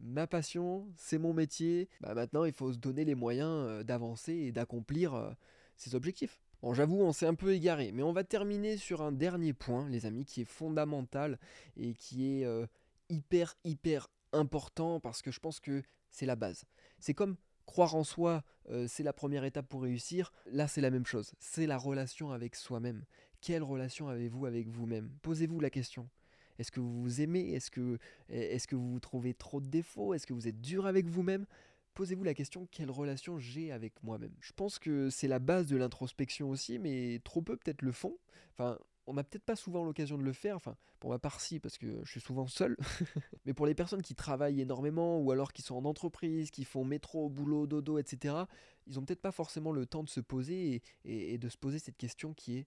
ma 0.00 0.26
passion, 0.26 0.86
c'est 0.96 1.18
mon 1.18 1.32
métier, 1.32 1.88
bah 2.00 2.14
maintenant 2.14 2.44
il 2.44 2.52
faut 2.52 2.72
se 2.72 2.78
donner 2.78 3.04
les 3.04 3.14
moyens 3.14 3.66
euh, 3.68 3.82
d'avancer 3.82 4.32
et 4.32 4.52
d'accomplir 4.52 5.14
euh, 5.14 5.30
ses 5.76 5.94
objectifs. 5.94 6.40
Bon, 6.62 6.74
j'avoue, 6.74 7.00
on 7.00 7.12
s'est 7.12 7.26
un 7.26 7.34
peu 7.34 7.52
égaré, 7.52 7.92
mais 7.92 8.02
on 8.02 8.12
va 8.12 8.24
terminer 8.24 8.76
sur 8.76 9.02
un 9.02 9.12
dernier 9.12 9.52
point, 9.52 9.88
les 9.88 10.06
amis, 10.06 10.24
qui 10.24 10.40
est 10.40 10.48
fondamental 10.48 11.38
et 11.76 11.94
qui 11.94 12.40
est 12.40 12.44
euh, 12.44 12.66
hyper, 13.08 13.54
hyper 13.64 14.08
important 14.32 14.98
parce 14.98 15.22
que 15.22 15.30
je 15.30 15.38
pense 15.38 15.60
que 15.60 15.82
c'est 16.10 16.26
la 16.26 16.36
base. 16.36 16.64
C'est 16.98 17.14
comme 17.14 17.36
croire 17.66 17.94
en 17.94 18.02
soi, 18.02 18.44
c'est 18.86 19.02
la 19.02 19.12
première 19.12 19.44
étape 19.44 19.68
pour 19.68 19.82
réussir. 19.82 20.32
Là, 20.46 20.68
c'est 20.68 20.80
la 20.80 20.90
même 20.90 21.04
chose. 21.04 21.34
C'est 21.38 21.66
la 21.66 21.76
relation 21.76 22.32
avec 22.32 22.56
soi-même. 22.56 23.04
Quelle 23.40 23.62
relation 23.62 24.08
avez-vous 24.08 24.46
avec 24.46 24.68
vous-même? 24.68 25.10
Posez-vous 25.22 25.60
la 25.60 25.70
question. 25.70 26.08
Est-ce 26.58 26.72
que 26.72 26.80
vous 26.80 27.02
vous 27.02 27.20
aimez? 27.20 27.52
Est-ce 27.52 27.70
que, 27.70 27.98
est 28.28 28.66
que 28.66 28.76
vous 28.76 28.98
trouvez 29.00 29.34
trop 29.34 29.60
de 29.60 29.68
défauts? 29.68 30.14
Est-ce 30.14 30.26
que 30.26 30.32
vous 30.32 30.48
êtes 30.48 30.60
dur 30.60 30.86
avec 30.86 31.06
vous-même? 31.06 31.46
Posez-vous 31.94 32.24
la 32.24 32.34
question 32.34 32.66
quelle 32.70 32.90
relation 32.90 33.38
j'ai 33.38 33.72
avec 33.72 34.02
moi-même? 34.02 34.34
Je 34.40 34.52
pense 34.52 34.78
que 34.78 35.10
c'est 35.10 35.28
la 35.28 35.38
base 35.38 35.66
de 35.66 35.76
l'introspection 35.76 36.50
aussi, 36.50 36.78
mais 36.78 37.20
trop 37.24 37.42
peu 37.42 37.56
peut-être 37.56 37.82
le 37.82 37.92
font. 37.92 38.16
Enfin, 38.52 38.78
on 39.06 39.14
n'a 39.14 39.24
peut-être 39.24 39.44
pas 39.44 39.56
souvent 39.56 39.84
l'occasion 39.84 40.18
de 40.18 40.22
le 40.22 40.32
faire, 40.32 40.56
enfin 40.56 40.76
pour 41.00 41.10
ma 41.10 41.18
part 41.18 41.40
si 41.40 41.60
parce 41.60 41.78
que 41.78 42.00
je 42.04 42.10
suis 42.10 42.20
souvent 42.20 42.46
seul, 42.46 42.76
mais 43.46 43.54
pour 43.54 43.66
les 43.66 43.74
personnes 43.74 44.02
qui 44.02 44.14
travaillent 44.14 44.60
énormément 44.60 45.20
ou 45.20 45.30
alors 45.30 45.52
qui 45.52 45.62
sont 45.62 45.76
en 45.76 45.84
entreprise, 45.84 46.50
qui 46.50 46.64
font 46.64 46.84
métro, 46.84 47.28
boulot, 47.28 47.66
dodo, 47.66 47.98
etc., 47.98 48.34
ils 48.86 48.98
ont 48.98 49.04
peut-être 49.04 49.22
pas 49.22 49.32
forcément 49.32 49.72
le 49.72 49.86
temps 49.86 50.02
de 50.02 50.08
se 50.08 50.20
poser 50.20 50.82
et 51.04 51.38
de 51.38 51.48
se 51.48 51.56
poser 51.56 51.78
cette 51.78 51.96
question 51.96 52.34
qui 52.34 52.58
est 52.58 52.66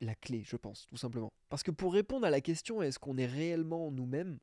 la 0.00 0.14
clé, 0.14 0.42
je 0.44 0.56
pense, 0.56 0.86
tout 0.86 0.96
simplement. 0.96 1.32
Parce 1.48 1.62
que 1.62 1.70
pour 1.70 1.92
répondre 1.92 2.26
à 2.26 2.30
la 2.30 2.40
question 2.40 2.82
est-ce 2.82 2.98
qu'on 2.98 3.18
est 3.18 3.26
réellement 3.26 3.90
nous-mêmes, 3.90 4.38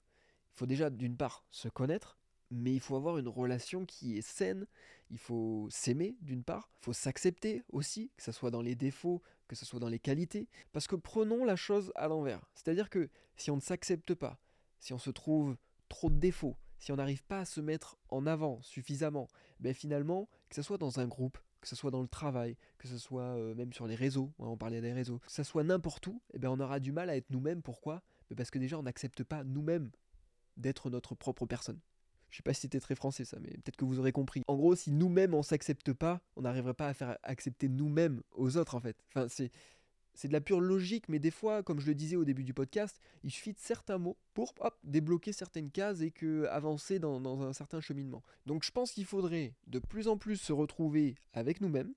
il 0.53 0.57
faut 0.57 0.65
déjà 0.65 0.89
d'une 0.89 1.17
part 1.17 1.45
se 1.51 1.67
connaître, 1.67 2.17
mais 2.51 2.73
il 2.73 2.79
faut 2.79 2.95
avoir 2.95 3.17
une 3.17 3.27
relation 3.27 3.85
qui 3.85 4.17
est 4.17 4.21
saine, 4.21 4.67
il 5.09 5.17
faut 5.17 5.67
s'aimer 5.69 6.15
d'une 6.21 6.43
part, 6.43 6.69
il 6.81 6.85
faut 6.85 6.93
s'accepter 6.93 7.63
aussi, 7.71 8.11
que 8.15 8.23
ce 8.23 8.31
soit 8.31 8.51
dans 8.51 8.61
les 8.61 8.75
défauts, 8.75 9.21
que 9.47 9.55
ce 9.55 9.65
soit 9.65 9.79
dans 9.79 9.89
les 9.89 9.99
qualités, 9.99 10.47
parce 10.71 10.87
que 10.87 10.95
prenons 10.95 11.45
la 11.45 11.55
chose 11.55 11.91
à 11.95 12.07
l'envers. 12.07 12.41
C'est-à-dire 12.53 12.89
que 12.89 13.09
si 13.35 13.51
on 13.51 13.55
ne 13.55 13.61
s'accepte 13.61 14.13
pas, 14.13 14.39
si 14.79 14.93
on 14.93 14.99
se 14.99 15.09
trouve 15.09 15.57
trop 15.89 16.09
de 16.09 16.17
défauts, 16.17 16.57
si 16.79 16.91
on 16.91 16.97
n'arrive 16.97 17.23
pas 17.23 17.39
à 17.39 17.45
se 17.45 17.61
mettre 17.61 17.97
en 18.09 18.27
avant 18.27 18.61
suffisamment, 18.61 19.29
ben 19.59 19.73
finalement, 19.73 20.27
que 20.49 20.55
ce 20.55 20.61
soit 20.61 20.77
dans 20.77 20.99
un 20.99 21.07
groupe, 21.07 21.37
que 21.63 21.69
ce 21.69 21.77
soit 21.77 21.91
dans 21.91 22.01
le 22.01 22.09
travail, 22.09 22.57
que 22.77 22.89
ce 22.89 22.97
soit 22.97 23.23
euh, 23.23 23.55
même 23.55 23.71
sur 23.71 23.87
les 23.87 23.95
réseaux, 23.95 24.33
on 24.37 24.57
parlait 24.57 24.81
des 24.81 24.91
réseaux, 24.91 25.19
que 25.19 25.31
ce 25.31 25.43
soit 25.43 25.63
n'importe 25.63 26.05
où, 26.07 26.21
eh 26.33 26.39
ben 26.39 26.49
on 26.49 26.59
aura 26.59 26.81
du 26.81 26.91
mal 26.91 27.09
à 27.09 27.15
être 27.15 27.29
nous-mêmes. 27.29 27.61
Pourquoi? 27.61 28.03
Parce 28.35 28.51
que 28.51 28.59
déjà 28.59 28.77
on 28.77 28.83
n'accepte 28.83 29.23
pas 29.23 29.45
nous-mêmes 29.45 29.89
d'être 30.57 30.89
notre 30.89 31.15
propre 31.15 31.45
personne. 31.45 31.79
Je 32.29 32.37
sais 32.37 32.43
pas 32.43 32.53
si 32.53 32.61
c'était 32.61 32.81
très 32.81 32.95
français 32.95 33.23
ça, 33.23 33.37
mais 33.39 33.51
peut-être 33.51 33.77
que 33.77 33.85
vous 33.85 33.99
aurez 33.99 34.11
compris. 34.11 34.41
En 34.47 34.57
gros, 34.57 34.75
si 34.75 34.91
nous-mêmes 34.91 35.33
on 35.33 35.41
s'accepte 35.43 35.93
pas, 35.93 36.19
on 36.35 36.41
n'arriverait 36.41 36.73
pas 36.73 36.89
à 36.89 36.93
faire 36.93 37.17
accepter 37.23 37.69
nous-mêmes 37.69 38.21
aux 38.33 38.57
autres 38.57 38.75
en 38.75 38.81
fait. 38.81 38.97
Enfin, 39.09 39.27
c'est 39.29 39.51
c'est 40.13 40.27
de 40.27 40.33
la 40.33 40.41
pure 40.41 40.61
logique, 40.61 41.09
mais 41.09 41.19
des 41.19 41.31
fois, 41.31 41.63
comme 41.63 41.79
je 41.79 41.87
le 41.87 41.95
disais 41.95 42.15
au 42.15 42.25
début 42.25 42.43
du 42.43 42.53
podcast, 42.53 42.99
il 43.23 43.31
suffit 43.31 43.53
de 43.53 43.59
certains 43.59 43.97
mots 43.97 44.17
pour 44.33 44.53
débloquer 44.83 45.33
certaines 45.33 45.71
cases 45.71 46.01
et 46.01 46.11
que 46.11 46.45
avancer 46.45 46.99
dans, 46.99 47.19
dans 47.19 47.41
un 47.41 47.53
certain 47.53 47.81
cheminement. 47.81 48.23
Donc 48.45 48.63
je 48.63 48.71
pense 48.71 48.91
qu'il 48.91 49.05
faudrait 49.05 49.53
de 49.67 49.79
plus 49.79 50.07
en 50.07 50.17
plus 50.17 50.37
se 50.37 50.53
retrouver 50.53 51.15
avec 51.33 51.61
nous-mêmes, 51.61 51.93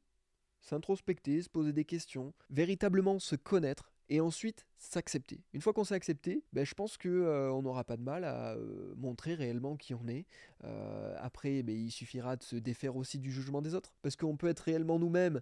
s'introspecter, 0.61 1.43
se 1.43 1.49
poser 1.49 1.73
des 1.73 1.85
questions, 1.85 2.35
véritablement 2.51 3.19
se 3.19 3.37
connaître 3.37 3.93
et 4.09 4.21
ensuite 4.21 4.67
s'accepter. 4.79 5.41
Une 5.53 5.61
fois 5.61 5.73
qu'on 5.73 5.85
s'est 5.85 5.95
accepté, 5.95 6.45
ben, 6.53 6.65
je 6.65 6.75
pense 6.75 6.97
qu'on 6.97 7.09
euh, 7.09 7.63
n'aura 7.63 7.85
pas 7.85 7.97
de 7.97 8.03
mal 8.03 8.25
à 8.25 8.53
euh, 8.53 8.95
montrer 8.97 9.35
réellement 9.35 9.77
qui 9.77 9.95
on 9.95 10.07
est. 10.07 10.27
Euh, 10.65 11.17
après, 11.19 11.63
ben, 11.63 11.75
il 11.75 11.91
suffira 11.91 12.37
de 12.37 12.43
se 12.43 12.57
défaire 12.57 12.97
aussi 12.97 13.19
du 13.19 13.33
jugement 13.33 13.63
des 13.63 13.75
autres, 13.75 13.95
parce 14.03 14.17
qu'on 14.17 14.37
peut 14.37 14.49
être 14.49 14.61
réellement 14.61 14.99
nous-mêmes, 14.99 15.41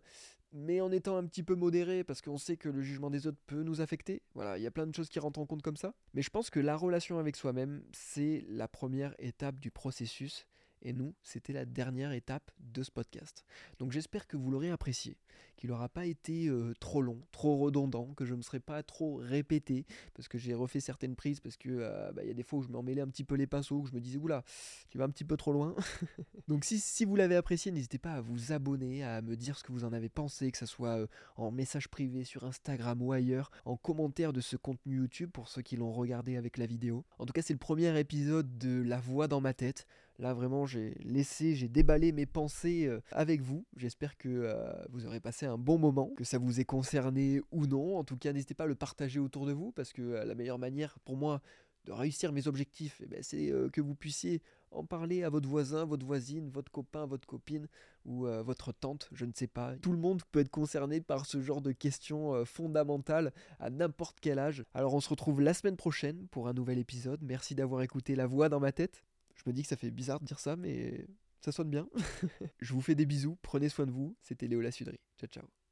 mais 0.55 0.81
en 0.81 0.90
étant 0.93 1.17
un 1.17 1.27
petit 1.27 1.43
peu 1.43 1.55
modéré, 1.55 2.05
parce 2.05 2.23
qu'on 2.23 2.38
sait 2.38 2.57
que 2.57 2.69
le 2.69 2.81
jugement 2.81 3.11
des 3.11 3.27
autres 3.27 3.40
peut 3.47 3.62
nous 3.62 3.81
affecter. 3.81 4.23
Voilà, 4.35 4.57
il 4.57 4.62
y 4.62 4.67
a 4.67 4.71
plein 4.71 4.87
de 4.87 4.95
choses 4.95 5.09
qui 5.09 5.19
rentrent 5.19 5.40
en 5.40 5.47
compte 5.47 5.62
comme 5.62 5.77
ça. 5.77 5.95
Mais 6.14 6.23
je 6.23 6.31
pense 6.31 6.49
que 6.49 6.61
la 6.61 6.77
relation 6.77 7.19
avec 7.19 7.37
soi-même, 7.37 7.85
c'est 7.93 8.45
la 8.49 8.69
première 8.69 9.14
étape 9.19 9.59
du 9.59 9.71
processus 9.71 10.47
et 10.85 10.92
nous, 10.92 11.14
c'était 11.23 11.53
la 11.53 11.64
dernière 11.64 12.12
étape 12.12 12.51
de 12.61 12.83
ce 12.83 12.90
podcast. 12.90 13.44
Donc 13.79 13.90
j'espère 13.90 14.27
que 14.27 14.37
vous 14.37 14.51
l'aurez 14.51 14.70
apprécié, 14.70 15.16
qu'il 15.57 15.70
n'aura 15.70 15.88
pas 15.88 16.07
été 16.07 16.47
euh, 16.49 16.75
trop 16.79 17.01
long, 17.01 17.20
trop 17.33 17.57
redondant, 17.57 18.12
que 18.14 18.25
je 18.25 18.33
ne 18.33 18.38
me 18.38 18.42
serai 18.42 18.61
pas 18.61 18.83
trop 18.83 19.16
répété, 19.16 19.87
parce 20.14 20.29
que 20.29 20.38
j'ai 20.38 20.55
refait 20.55 20.81
certaines 20.81 21.16
prises, 21.16 21.40
parce 21.40 21.57
que 21.57 21.70
euh, 21.70 22.12
bah, 22.12 22.23
il 22.23 22.29
y 22.29 22.31
a 22.31 22.35
des 22.35 22.42
fois 22.42 22.59
où 22.59 22.62
je 22.62 22.68
me 22.68 22.81
mêlais 22.83 23.01
un 23.01 23.09
petit 23.09 23.25
peu 23.25 23.35
les 23.35 23.47
pinceaux, 23.47 23.77
où 23.77 23.87
je 23.87 23.92
me 23.92 24.01
disais, 24.01 24.18
oula, 24.18 24.44
tu 24.90 24.99
vas 24.99 25.05
un 25.05 25.11
petit 25.11 25.25
peu 25.25 25.37
trop 25.37 25.53
loin. 25.53 25.75
Donc 26.49 26.64
si, 26.64 26.79
si 26.79 27.05
vous 27.05 27.16
l'avez 27.16 27.37
apprécié, 27.37 27.73
n'hésitez 27.73 27.99
pas 27.99 28.12
à 28.12 28.20
vous 28.20 28.53
abonner, 28.53 29.05
à 29.05 29.23
me 29.23 29.37
dire 29.37 29.57
ce 29.59 29.64
que 29.64 29.73
vous 29.73 29.85
en 29.85 29.92
avez 29.92 30.09
pensé, 30.09 30.51
que 30.53 30.59
ce 30.59 30.66
soit 30.66 30.99
euh, 30.99 31.07
en 31.37 31.51
message 31.51 31.88
privé 31.88 32.25
sur 32.25 32.44
Instagram 32.44 33.01
ou 33.01 33.12
ailleurs, 33.12 33.51
en 33.64 33.77
commentaire 33.77 34.33
de 34.33 34.40
ce 34.40 34.57
contenu 34.57 34.97
YouTube 34.97 35.31
pour 35.33 35.49
ceux 35.49 35.62
qui 35.62 35.77
l'ont 35.77 35.92
regardé 35.92 36.37
avec 36.37 36.59
la 36.59 36.66
vidéo. 36.66 37.05
En 37.18 37.27
tout 37.27 37.33
cas, 37.33 37.42
c'est 37.42 37.55
le 37.55 37.59
premier 37.59 37.99
épisode 37.99 38.59
de 38.59 38.83
La 38.83 39.01
voix 39.01 39.29
dans 39.29 39.40
ma 39.40 39.55
tête. 39.55 39.87
Là, 40.18 40.33
vraiment, 40.33 40.64
j'ai 40.64 40.94
laissé, 41.03 41.57
j'ai 41.57 41.68
déballé 41.68 42.12
mes 42.12 42.27
pensées 42.27 42.87
euh, 42.87 43.00
avec 43.11 43.40
vous. 43.40 43.66
J'espère 43.77 44.16
que 44.16 44.29
euh, 44.29 44.72
vous 44.90 45.07
aurez 45.07 45.18
passé 45.18 45.44
un 45.46 45.59
bon 45.59 45.77
moment, 45.77 46.11
que 46.16 46.22
ça 46.22 46.38
vous 46.38 46.61
ait 46.61 46.64
concerné 46.64 47.40
ou 47.50 47.66
non. 47.66 47.98
En 47.98 48.05
tout 48.05 48.16
cas, 48.16 48.33
n'hésitez 48.33 48.55
pas 48.55 48.64
à 48.64 48.68
le 48.68 48.77
partager 48.77 49.18
autour 49.18 49.44
de 49.44 49.53
vous, 49.53 49.72
parce 49.72 49.92
que 49.92 50.03
euh, 50.03 50.24
la 50.24 50.37
meilleure 50.37 50.61
manière 50.61 50.98
pour 51.00 51.16
moi 51.16 51.42
de 51.85 51.92
réussir 51.92 52.33
mes 52.33 52.46
objectifs, 52.46 53.03
eh 53.03 53.07
ben, 53.07 53.22
c'est 53.22 53.53
que 53.70 53.83
vous 53.83 53.94
puissiez 53.94 54.40
en 54.70 54.87
parler 54.87 55.22
à 55.22 55.29
votre 55.29 55.46
voisin, 55.46 55.85
votre 55.85 56.07
voisine, 56.07 56.48
votre 56.48 56.72
copain, 56.72 57.05
votre 57.05 57.29
copine 57.29 57.68
ou 58.07 58.20
votre 58.22 58.72
tante, 58.72 59.11
je 59.12 59.27
ne 59.27 59.33
sais 59.35 59.48
pas. 59.48 59.77
Tout 59.77 59.92
le 59.92 59.98
monde 59.98 60.22
peut 60.33 60.40
être 60.40 60.50
concerné 60.50 61.03
par 61.03 61.27
ce 61.27 61.42
genre 61.42 61.61
de 61.61 61.72
questions 61.72 62.42
fondamentales 62.46 63.35
à 63.61 63.68
n'importe 63.68 64.16
quel 64.18 64.38
âge. 64.38 64.64
Alors 64.72 64.94
on 64.94 65.00
se 65.00 65.11
retrouve 65.11 65.42
la 65.42 65.53
semaine 65.53 65.77
prochaine 65.77 66.27
pour 66.29 66.48
un 66.48 66.55
nouvel 66.55 66.79
épisode. 66.79 67.20
Merci 67.22 67.55
d'avoir 67.55 67.83
écouté 67.83 68.16
la 68.16 68.27
voix 68.27 68.48
dans 68.48 68.61
ma 68.61 68.72
tête. 68.72 69.05
Je 69.35 69.42
me 69.47 69.53
dis 69.53 69.62
que 69.62 69.68
ça 69.68 69.77
fait 69.77 69.90
bizarre 69.90 70.20
de 70.20 70.25
dire 70.25 70.40
ça, 70.40 70.57
mais 70.57 71.07
ça 71.40 71.53
sonne 71.53 71.70
bien. 71.70 71.88
je 72.61 72.73
vous 72.73 72.81
fais 72.81 72.94
des 72.94 73.07
bisous, 73.07 73.38
prenez 73.42 73.68
soin 73.68 73.87
de 73.87 73.90
vous. 73.92 74.16
C'était 74.23 74.47
Léo 74.47 74.68
Suderie. 74.70 75.01
Ciao, 75.18 75.29
ciao. 75.29 75.63